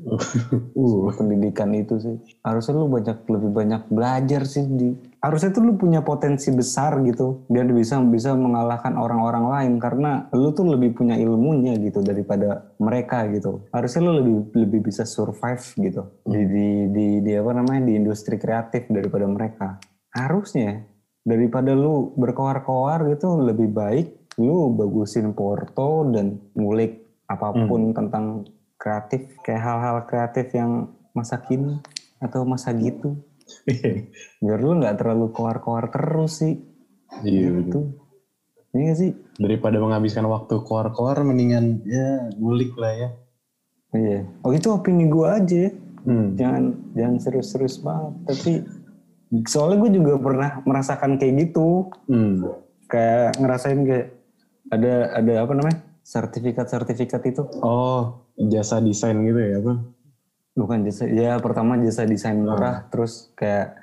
uh, 0.77 1.09
pendidikan 1.17 1.73
itu 1.73 1.97
sih. 1.97 2.17
Harusnya 2.45 2.77
lu 2.77 2.89
banyak 2.89 3.25
lebih 3.29 3.51
banyak 3.53 3.83
belajar 3.89 4.45
sih 4.45 4.65
di 4.69 4.93
harusnya 5.23 5.55
tuh 5.55 5.63
lu 5.69 5.73
punya 5.79 6.03
potensi 6.03 6.51
besar 6.51 6.99
gitu 7.07 7.47
biar 7.47 7.71
bisa 7.71 8.03
bisa 8.03 8.35
mengalahkan 8.35 8.99
orang-orang 8.99 9.47
lain 9.47 9.73
karena 9.79 10.27
lu 10.35 10.51
tuh 10.51 10.67
lebih 10.67 10.99
punya 10.99 11.15
ilmunya 11.17 11.77
gitu 11.81 12.05
daripada 12.05 12.73
mereka 12.77 13.25
gitu. 13.33 13.65
Harusnya 13.73 14.01
lu 14.05 14.13
lebih 14.21 14.35
lebih 14.53 14.81
bisa 14.93 15.09
survive 15.09 15.65
gitu 15.81 16.03
di 16.29 16.41
di 16.45 16.69
di, 16.93 17.07
di 17.25 17.33
apa 17.37 17.53
namanya 17.57 17.89
di 17.89 18.01
industri 18.01 18.37
kreatif 18.37 18.89
daripada 18.93 19.25
mereka. 19.25 19.81
Harusnya 20.13 20.92
daripada 21.23 21.75
lu 21.75 22.15
berkoar-koar 22.19 23.07
gitu 23.15 23.39
lebih 23.39 23.71
baik 23.71 24.07
lu 24.41 24.73
bagusin 24.73 25.37
porto 25.37 26.09
dan 26.11 26.41
ngulik 26.57 27.03
apa 27.29 27.53
pun 27.69 27.93
tentang 27.97 28.49
kreatif 28.81 29.31
kayak 29.45 29.63
hal-hal 29.63 29.97
kreatif 30.09 30.51
yang 30.57 30.91
masa 31.15 31.39
kini 31.45 31.79
atau 32.19 32.43
masa 32.43 32.73
gitu. 32.75 33.21
Biar 34.43 34.59
lu 34.59 34.81
nggak 34.81 34.99
terlalu 34.99 35.31
koar-koar 35.31 35.93
terus 35.93 36.43
sih. 36.43 36.59
Iya 37.23 37.49
betul. 37.53 37.61
gitu. 37.61 37.81
Ini 38.73 38.83
gak 38.89 38.99
sih? 39.05 39.13
Daripada 39.37 39.77
menghabiskan 39.77 40.25
waktu 40.33 40.65
keluar-keluar 40.65 41.21
mendingan 41.29 41.85
ya 41.85 42.33
ngulik 42.41 42.73
lah 42.81 42.93
ya. 42.97 43.09
Iya. 43.93 44.19
Oh 44.41 44.53
itu 44.57 44.73
opini 44.73 45.13
gua 45.13 45.37
aja 45.37 45.69
ya. 45.69 45.71
hmm. 46.09 46.41
jangan 46.41 46.65
jangan 46.97 47.17
serius-serius 47.21 47.77
banget. 47.85 48.13
Tapi 48.33 48.53
soalnya 49.49 49.81
gue 49.89 49.91
juga 49.97 50.15
pernah 50.21 50.51
merasakan 50.69 51.17
kayak 51.17 51.35
gitu. 51.49 51.89
Hmm. 52.09 52.45
kayak 52.93 53.41
ngerasain 53.41 53.81
kayak 53.89 54.09
ada 54.69 54.95
ada 55.17 55.35
apa 55.49 55.53
namanya? 55.57 55.81
Sertifikat-sertifikat 56.05 57.23
itu. 57.25 57.43
Oh 57.65 58.23
jasa 58.37 58.81
desain 58.81 59.17
gitu 59.23 59.39
ya 59.39 59.61
apa 59.61 59.75
bukan 60.53 60.85
jasa 60.85 61.09
ya 61.09 61.37
pertama 61.41 61.81
jasa 61.81 62.05
desain 62.05 62.37
murah 62.37 62.89
terus 62.93 63.33
kayak 63.37 63.77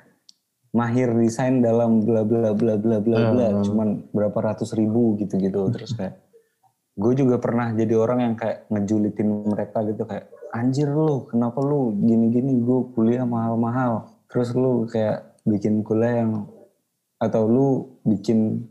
mahir 0.70 1.10
desain 1.18 1.62
dalam 1.62 2.02
bla 2.02 2.22
bla 2.22 2.54
bla 2.54 2.78
bla 2.78 2.98
bla 3.02 3.18
bla 3.30 3.46
Hmm. 3.50 3.62
cuman 3.66 3.88
berapa 4.14 4.38
ratus 4.38 4.74
ribu 4.78 5.18
gitu 5.18 5.38
gitu 5.38 5.70
terus 5.74 5.94
kayak 5.98 6.18
gue 6.94 7.12
juga 7.14 7.38
pernah 7.42 7.74
jadi 7.74 7.94
orang 7.98 8.18
yang 8.22 8.34
kayak 8.38 8.66
ngejulitin 8.70 9.50
mereka 9.50 9.82
gitu 9.86 10.02
kayak 10.06 10.30
anjir 10.50 10.90
lu 10.90 11.30
kenapa 11.30 11.62
lu 11.62 11.94
gini-gini? 11.94 12.58
Gue 12.60 12.90
kuliah 12.92 13.22
mahal-mahal. 13.22 14.10
Terus 14.26 14.50
lu 14.52 14.84
kayak 14.90 15.29
bikin 15.44 15.82
kuliah 15.86 16.24
yang 16.24 16.48
atau 17.20 17.44
lu 17.44 17.68
bikin 18.08 18.64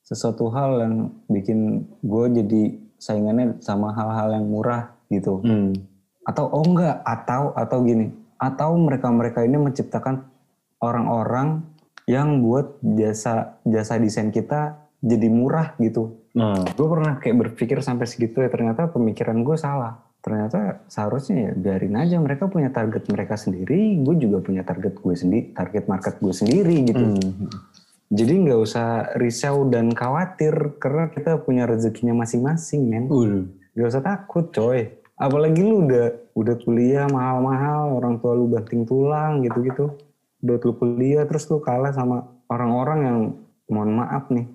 sesuatu 0.00 0.48
hal 0.54 0.80
yang 0.80 0.94
bikin 1.28 1.84
gue 2.00 2.24
jadi 2.40 2.62
saingannya 2.96 3.60
sama 3.60 3.92
hal-hal 3.92 4.40
yang 4.40 4.46
murah 4.48 4.96
gitu. 5.12 5.42
Hmm. 5.44 5.74
atau 6.26 6.50
oh 6.50 6.66
enggak 6.66 7.06
atau 7.06 7.54
atau 7.54 7.78
gini. 7.86 8.10
Atau 8.36 8.74
mereka-mereka 8.76 9.46
ini 9.46 9.62
menciptakan 9.62 10.26
orang-orang 10.82 11.62
yang 12.10 12.42
buat 12.42 12.82
jasa 12.82 13.62
jasa 13.62 13.98
desain 14.02 14.34
kita 14.34 14.90
jadi 14.98 15.30
murah 15.30 15.78
gitu. 15.78 16.18
Nah, 16.34 16.66
gue 16.66 16.86
pernah 16.86 17.16
kayak 17.22 17.36
berpikir 17.46 17.78
sampai 17.78 18.10
segitu 18.10 18.42
ya 18.42 18.50
ternyata 18.50 18.90
pemikiran 18.90 19.40
gue 19.46 19.54
salah 19.54 20.05
ternyata 20.26 20.82
seharusnya 20.90 21.36
ya 21.38 21.52
biarin 21.54 21.94
aja 21.94 22.18
mereka 22.18 22.50
punya 22.50 22.74
target 22.74 23.06
mereka 23.06 23.38
sendiri 23.38 24.02
gue 24.02 24.14
juga 24.18 24.42
punya 24.42 24.66
target 24.66 24.98
gue 24.98 25.14
sendiri 25.14 25.54
target 25.54 25.86
market 25.86 26.18
gue 26.18 26.34
sendiri 26.34 26.82
gitu 26.82 27.04
hmm. 27.14 27.46
jadi 28.10 28.32
nggak 28.34 28.58
usah 28.58 29.14
risau 29.22 29.70
dan 29.70 29.94
khawatir 29.94 30.82
karena 30.82 31.14
kita 31.14 31.38
punya 31.46 31.70
rezekinya 31.70 32.26
masing-masing 32.26 32.90
men 32.90 33.06
Waduh. 33.06 33.46
Gak 33.76 33.92
usah 33.92 34.02
takut 34.02 34.48
coy. 34.56 34.88
Apalagi 35.20 35.60
lu 35.60 35.84
udah 35.84 36.32
udah 36.32 36.56
kuliah 36.64 37.04
mahal-mahal, 37.12 38.00
orang 38.00 38.16
tua 38.24 38.32
lu 38.32 38.48
banting 38.48 38.88
tulang 38.88 39.44
gitu-gitu. 39.44 39.92
Buat 40.40 40.64
lu 40.64 40.72
kuliah 40.80 41.28
terus 41.28 41.44
lu 41.52 41.60
kalah 41.60 41.92
sama 41.92 42.24
orang-orang 42.48 42.98
yang 43.04 43.18
mohon 43.68 44.00
maaf 44.00 44.32
nih. 44.32 44.48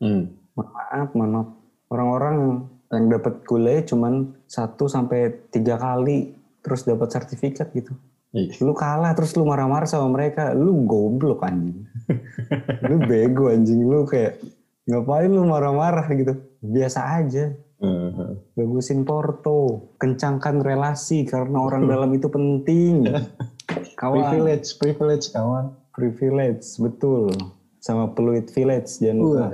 Hmm. 0.00 0.32
Mohon 0.56 0.70
maaf, 0.72 1.08
mohon 1.12 1.30
maaf. 1.36 1.48
Orang-orang 1.92 2.34
yang, 2.40 2.52
yang 2.92 3.08
dapat 3.08 3.40
kuliah 3.48 3.80
cuman 3.82 4.36
satu 4.44 4.84
sampai 4.84 5.48
tiga 5.48 5.80
kali 5.80 6.36
terus 6.60 6.84
dapat 6.84 7.08
sertifikat 7.08 7.72
gitu. 7.72 7.96
Iya. 8.32 8.64
Lu 8.64 8.72
kalah 8.72 9.12
terus 9.12 9.36
lu 9.36 9.44
marah-marah 9.44 9.84
sama 9.84 10.08
mereka, 10.08 10.56
lu 10.56 10.88
goblok 10.88 11.44
anjing. 11.44 11.84
lu 12.88 12.96
bego 13.04 13.52
anjing, 13.52 13.84
lu 13.84 14.08
kayak 14.08 14.40
ngapain 14.88 15.28
lu 15.28 15.44
marah-marah 15.44 16.08
gitu. 16.12 16.32
Biasa 16.64 17.00
aja. 17.20 17.52
Hmm. 17.82 18.38
Bagusin 18.54 19.02
Porto, 19.02 19.90
kencangkan 19.98 20.62
relasi 20.62 21.26
karena 21.26 21.58
orang 21.66 21.90
dalam 21.90 22.14
itu 22.14 22.30
penting. 22.30 23.10
Kawan, 24.00 24.34
privilege, 24.34 24.68
Privilege, 24.78 25.26
kawan. 25.30 25.78
privilege, 25.94 26.66
betul. 26.78 27.30
Sama 27.78 28.10
peluit 28.14 28.50
village 28.50 28.98
jangan 28.98 29.18
lupa. 29.18 29.46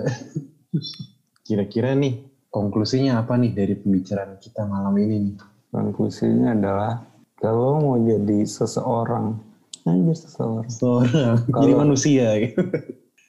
Kira-kira 1.45 1.93
nih 1.97 2.28
konklusinya 2.49 3.19
apa 3.19 3.35
nih 3.35 3.53
dari 3.53 3.75
pembicaraan 3.75 4.37
kita 4.37 4.65
malam 4.65 4.95
ini 4.97 5.17
nih? 5.23 5.35
Konklusinya 5.69 6.53
adalah 6.53 7.05
kalau 7.37 7.79
mau 7.79 7.97
jadi 7.97 8.43
seseorang, 8.43 9.37
aja 9.85 10.15
seseorang. 10.17 10.67
Seorang 10.67 11.37
Kalau- 11.47 11.63
jadi 11.63 11.75
manusia 11.75 12.27
gitu. 12.41 12.61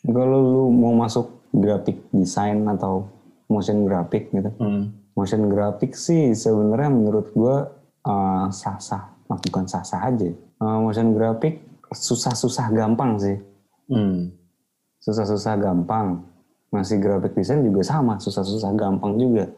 Kalau 0.01 0.37
lu 0.39 0.63
mau 0.71 0.95
masuk 0.95 1.27
graphic 1.51 1.99
design 2.09 2.63
atau 2.65 3.05
motion 3.45 3.83
graphic 3.83 4.31
gitu, 4.31 4.49
Hmm. 4.55 4.95
motion 5.11 5.47
graphic 5.47 5.91
sih 5.93 6.31
sebenarnya 6.31 6.89
menurut 6.89 7.27
gua 7.33 7.75
eh, 7.99 8.47
sah-sah, 8.49 9.03
nah, 9.25 9.37
bukan 9.37 9.65
sah-sah 9.65 10.07
aja. 10.07 10.31
Eh, 10.31 10.77
motion 10.79 11.11
graphic 11.11 11.59
susah-susah 11.89 12.71
gampang 12.71 13.17
sih. 13.17 13.37
Hmm. 13.85 14.31
susah-susah 14.99 15.55
gampang. 15.57 16.21
Masih 16.69 17.01
graphic 17.01 17.33
design 17.33 17.65
juga 17.65 17.81
sama, 17.81 18.21
susah-susah 18.21 18.71
gampang 18.77 19.17
juga. 19.17 19.49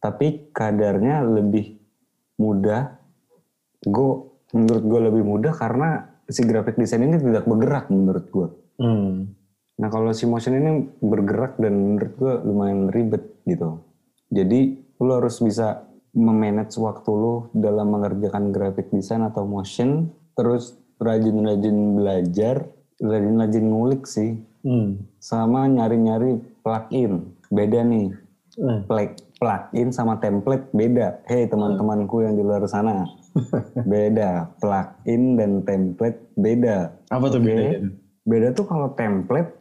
Tapi 0.00 0.52
kadarnya 0.52 1.24
lebih 1.24 1.76
mudah. 2.40 2.96
Gue 3.84 4.32
menurut 4.56 4.84
gue 4.84 5.00
lebih 5.12 5.22
mudah 5.26 5.52
karena 5.52 6.16
si 6.26 6.42
graphic 6.42 6.80
design 6.80 7.06
ini 7.06 7.20
tidak 7.20 7.44
bergerak 7.44 7.92
menurut 7.92 8.26
gue. 8.32 8.48
Hmm. 8.80 9.36
Nah 9.76 9.88
kalau 9.92 10.10
si 10.16 10.24
motion 10.24 10.56
ini 10.56 10.70
bergerak 11.04 11.60
dan 11.60 11.74
menurut 11.76 12.12
gue 12.16 12.32
lumayan 12.48 12.88
ribet 12.88 13.36
gitu. 13.44 13.84
Jadi 14.32 14.80
lu 14.96 15.12
harus 15.12 15.38
bisa 15.44 15.84
memanage 16.16 16.80
waktu 16.80 17.10
lu 17.12 17.52
dalam 17.52 17.92
mengerjakan 17.92 18.50
graphic 18.50 18.88
design 18.88 19.28
atau 19.28 19.44
motion. 19.44 20.10
Terus 20.36 20.76
rajin-rajin 20.96 21.76
belajar, 21.96 22.64
rajin-rajin 23.00 23.64
ngulik 23.68 24.08
sih 24.08 24.40
Hmm. 24.66 24.98
sama 25.16 25.70
nyari-nyari 25.70 26.42
plugin. 26.60 27.22
Beda 27.48 27.80
nih, 27.80 28.10
Eh, 28.56 28.80
Plag- 28.82 29.20
plugin 29.36 29.92
sama 29.92 30.16
template 30.16 30.72
beda. 30.72 31.20
Hei 31.24 31.44
teman-temanku 31.44 32.24
yang 32.24 32.34
di 32.34 32.42
luar 32.42 32.64
sana, 32.64 33.04
beda. 33.86 34.48
Plugin 34.58 35.36
dan 35.36 35.60
template 35.62 36.18
beda. 36.34 36.90
Apa 37.06 37.28
tuh 37.28 37.38
bedanya? 37.38 37.92
Beda 38.24 38.50
tuh 38.50 38.64
kalau 38.64 38.90
template, 38.90 39.52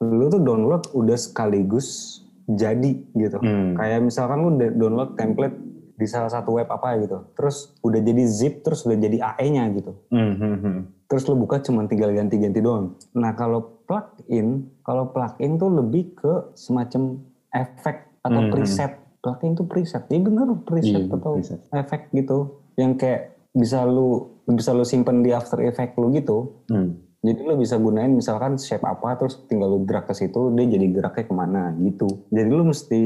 lu 0.00 0.26
tuh 0.26 0.40
download 0.40 0.90
udah 0.90 1.14
sekaligus 1.14 2.18
jadi 2.48 2.98
gitu. 3.12 3.36
Hmm. 3.38 3.76
Kayak 3.76 4.00
misalkan 4.02 4.40
lu 4.40 4.50
download 4.56 5.14
template 5.14 5.54
di 5.94 6.06
salah 6.06 6.32
satu 6.32 6.56
web 6.56 6.66
apa 6.66 6.94
gitu, 6.96 7.28
terus 7.34 7.74
udah 7.80 7.98
jadi 7.98 8.22
zip, 8.24 8.62
terus 8.62 8.82
udah 8.82 8.96
jadi 8.96 9.18
AE-nya 9.18 9.66
gitu 9.72 9.98
Hmm, 10.08 10.30
hmm, 10.32 10.56
hmm. 10.56 10.78
terus 11.04 11.26
lu 11.26 11.34
buka 11.34 11.58
cuma 11.58 11.84
tinggal 11.84 12.10
ganti-ganti 12.12 12.58
doang. 12.58 12.94
Nah 13.12 13.34
kalau 13.34 13.77
plugin, 13.88 14.48
kalau 14.80 15.08
plugin 15.08 15.56
tuh 15.56 15.72
lebih 15.72 16.12
ke 16.12 16.52
semacam 16.52 17.24
efek 17.50 17.96
atau 18.20 18.40
Hmm. 18.40 18.52
preset. 18.52 18.92
Plugin 19.18 19.52
tuh 19.52 19.64
preset, 19.64 20.04
iya 20.06 20.20
bener 20.20 20.46
preset 20.62 21.02
Iya, 21.02 21.10
atau 21.10 21.32
preset. 21.34 21.60
efek 21.72 22.12
gitu, 22.12 22.38
yang 22.76 22.94
kayak 22.94 23.34
bisa 23.50 23.82
lu 23.82 24.38
bisa 24.46 24.70
lu 24.70 24.80
simpen 24.82 25.20
di 25.20 25.32
After 25.32 25.58
Effect 25.58 25.96
lu 25.96 26.08
gitu. 26.10 26.62
Hmm. 26.68 27.00
Jadi 27.18 27.40
lu 27.42 27.58
bisa 27.58 27.74
gunain 27.76 28.08
misalkan 28.08 28.54
shape 28.56 28.86
apa, 28.86 29.18
terus 29.18 29.42
tinggal 29.44 29.68
lu 29.68 29.82
drag 29.82 30.06
ke 30.06 30.14
situ, 30.14 30.54
dia 30.54 30.64
jadi 30.68 30.86
geraknya 30.88 31.24
ke 31.24 31.34
mana 31.34 31.62
gitu. 31.78 32.06
Jadi 32.28 32.46
lu 32.48 32.62
mesti 32.62 33.00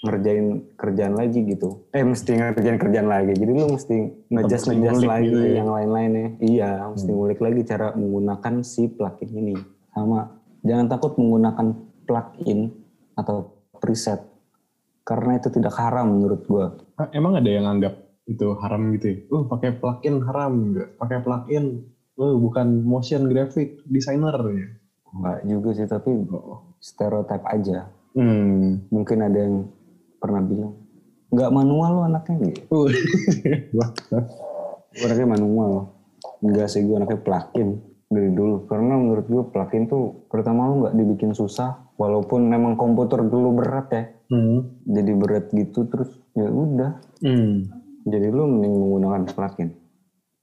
ngerjain 0.00 0.46
kerjaan 0.74 1.12
lagi 1.12 1.44
gitu. 1.44 1.84
Eh 1.90 2.00
mesti 2.00 2.30
ngerjain 2.32 2.78
kerjaan 2.78 3.04
lagi. 3.06 3.34
Jadi 3.34 3.52
lu 3.52 3.66
mesti 3.68 3.96
ngejas 4.30 4.62
ngejas 4.64 5.02
lagi 5.02 5.28
gitu 5.28 5.36
ya. 5.42 5.52
yang 5.60 5.68
lain-lainnya. 5.68 6.28
Iya, 6.38 6.70
mesti 6.88 7.04
Hmm. 7.06 7.18
ngulik 7.18 7.40
lagi 7.42 7.60
cara 7.66 7.92
menggunakan 7.92 8.54
si 8.62 8.86
plugin 8.86 9.32
ini. 9.34 9.56
Sama 9.90 10.30
jangan 10.62 10.86
takut 10.86 11.16
menggunakan 11.18 11.66
plugin 12.04 12.70
atau 13.14 13.50
preset 13.78 14.20
karena 15.02 15.40
itu 15.40 15.48
tidak 15.50 15.74
haram 15.74 16.06
menurut 16.06 16.46
gua. 16.46 16.76
Ah, 16.94 17.08
Emang 17.10 17.34
ada 17.34 17.48
yang 17.50 17.66
anggap 17.66 17.96
itu 18.28 18.54
haram 18.62 18.94
gitu 18.94 19.06
ya? 19.10 19.16
Uh, 19.32 19.42
pakai 19.48 19.74
plugin 19.74 20.22
haram 20.22 20.52
nggak? 20.70 20.88
Pakai 21.00 21.18
plugin, 21.24 21.64
uh, 22.14 22.36
bukan 22.38 22.86
motion 22.86 23.26
graphic 23.26 23.82
designer 23.90 24.36
ya? 24.54 24.68
Enggak 25.10 25.38
juga 25.42 25.70
sih, 25.74 25.86
tapi 25.90 26.10
Oh. 26.30 26.62
stereotype 26.78 27.42
aja. 27.44 27.90
Hmm. 28.14 28.86
Mungkin 28.88 29.18
ada 29.20 29.38
yang 29.38 29.66
pernah 30.22 30.40
bilang, 30.46 30.74
nggak 31.34 31.50
manual 31.50 31.90
lo 31.98 32.02
anaknya 32.06 32.36
gitu. 32.54 32.62
Uh. 32.70 32.88
Gue 34.90 35.04
anaknya 35.06 35.26
manual. 35.26 35.90
Enggak 36.42 36.66
sih, 36.70 36.82
gue 36.82 36.94
anaknya 36.94 37.18
plugin 37.22 37.78
dari 38.10 38.34
dulu. 38.34 38.66
Karena 38.66 38.98
menurut 38.98 39.24
gue 39.24 39.42
plugin 39.48 39.86
tuh 39.86 40.26
pertama 40.26 40.66
lu 40.66 40.84
nggak 40.84 40.94
dibikin 40.98 41.32
susah. 41.32 41.88
Walaupun 41.96 42.50
memang 42.50 42.74
komputer 42.74 43.22
dulu 43.22 43.62
berat 43.62 43.86
ya. 43.94 44.04
hmm. 44.28 44.90
Jadi 44.90 45.12
berat 45.14 45.46
gitu 45.54 45.86
terus 45.86 46.10
ya 46.34 46.50
udah. 46.50 46.98
Hmm. 47.22 47.70
Jadi 48.04 48.26
lu 48.28 48.50
mending 48.50 48.74
menggunakan 48.74 49.22
plugin 49.30 49.70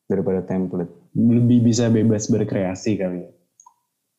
daripada 0.07 0.39
template. 0.41 0.93
Lebih 1.13 1.67
bisa 1.67 1.91
bebas 1.91 2.31
berkreasi 2.31 2.95
kali 2.95 3.27
ya? 3.27 3.31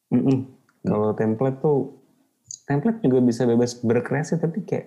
Mm-mm. 0.09 0.39
Kalau 0.85 1.13
template 1.13 1.59
tuh 1.61 2.01
template 2.65 3.01
juga 3.01 3.19
bisa 3.21 3.45
bebas 3.45 3.77
berkreasi 3.77 4.37
tapi 4.37 4.65
kayak 4.65 4.87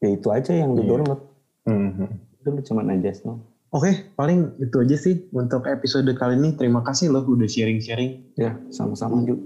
ya 0.00 0.08
itu 0.12 0.28
aja 0.28 0.52
yang 0.52 0.76
di 0.76 0.84
Iya. 0.84 0.90
download. 0.92 1.20
Hmm. 1.64 2.08
Itu 2.40 2.48
lu 2.50 2.60
cuma 2.60 2.82
adjust 2.84 3.24
doang. 3.24 3.40
Oke, 3.74 4.14
paling 4.14 4.56
itu 4.56 4.76
aja 4.78 4.96
sih 4.96 5.26
untuk 5.34 5.66
episode 5.66 6.06
kali 6.14 6.38
ini. 6.38 6.54
Terima 6.54 6.80
kasih 6.80 7.10
loh 7.10 7.26
udah 7.26 7.44
sharing-sharing. 7.44 8.32
Ya, 8.38 8.56
sama-sama 8.70 9.20
Ju. 9.26 9.36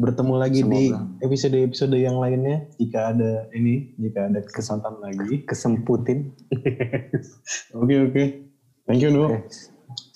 Bertemu 0.00 0.34
lagi 0.40 0.64
di 0.64 0.88
Semoga. 0.90 1.04
episode-episode 1.20 1.92
yang 1.94 2.16
lainnya. 2.16 2.64
Jika 2.80 3.12
ada 3.12 3.46
ini, 3.52 3.92
jika 4.00 4.32
ada 4.32 4.40
kesempatan 4.42 4.96
lagi. 4.98 5.44
Kesemputin. 5.50 6.32
Oke, 7.76 7.94
oke. 8.00 8.24
Thank 8.88 9.04
you. 9.04 9.12
Nuh. 9.12 9.44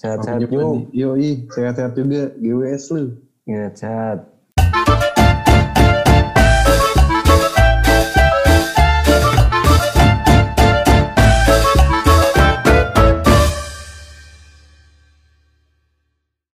Sehat-sehat 0.00 0.40
Ju. 0.42 0.48
di- 0.48 1.04
Yoi, 1.04 1.30
sehat-sehat 1.52 1.92
juga. 1.94 2.32
GWS 2.40 2.84
lu. 2.96 3.04
Ya, 3.44 3.70
sehat. 3.76 4.33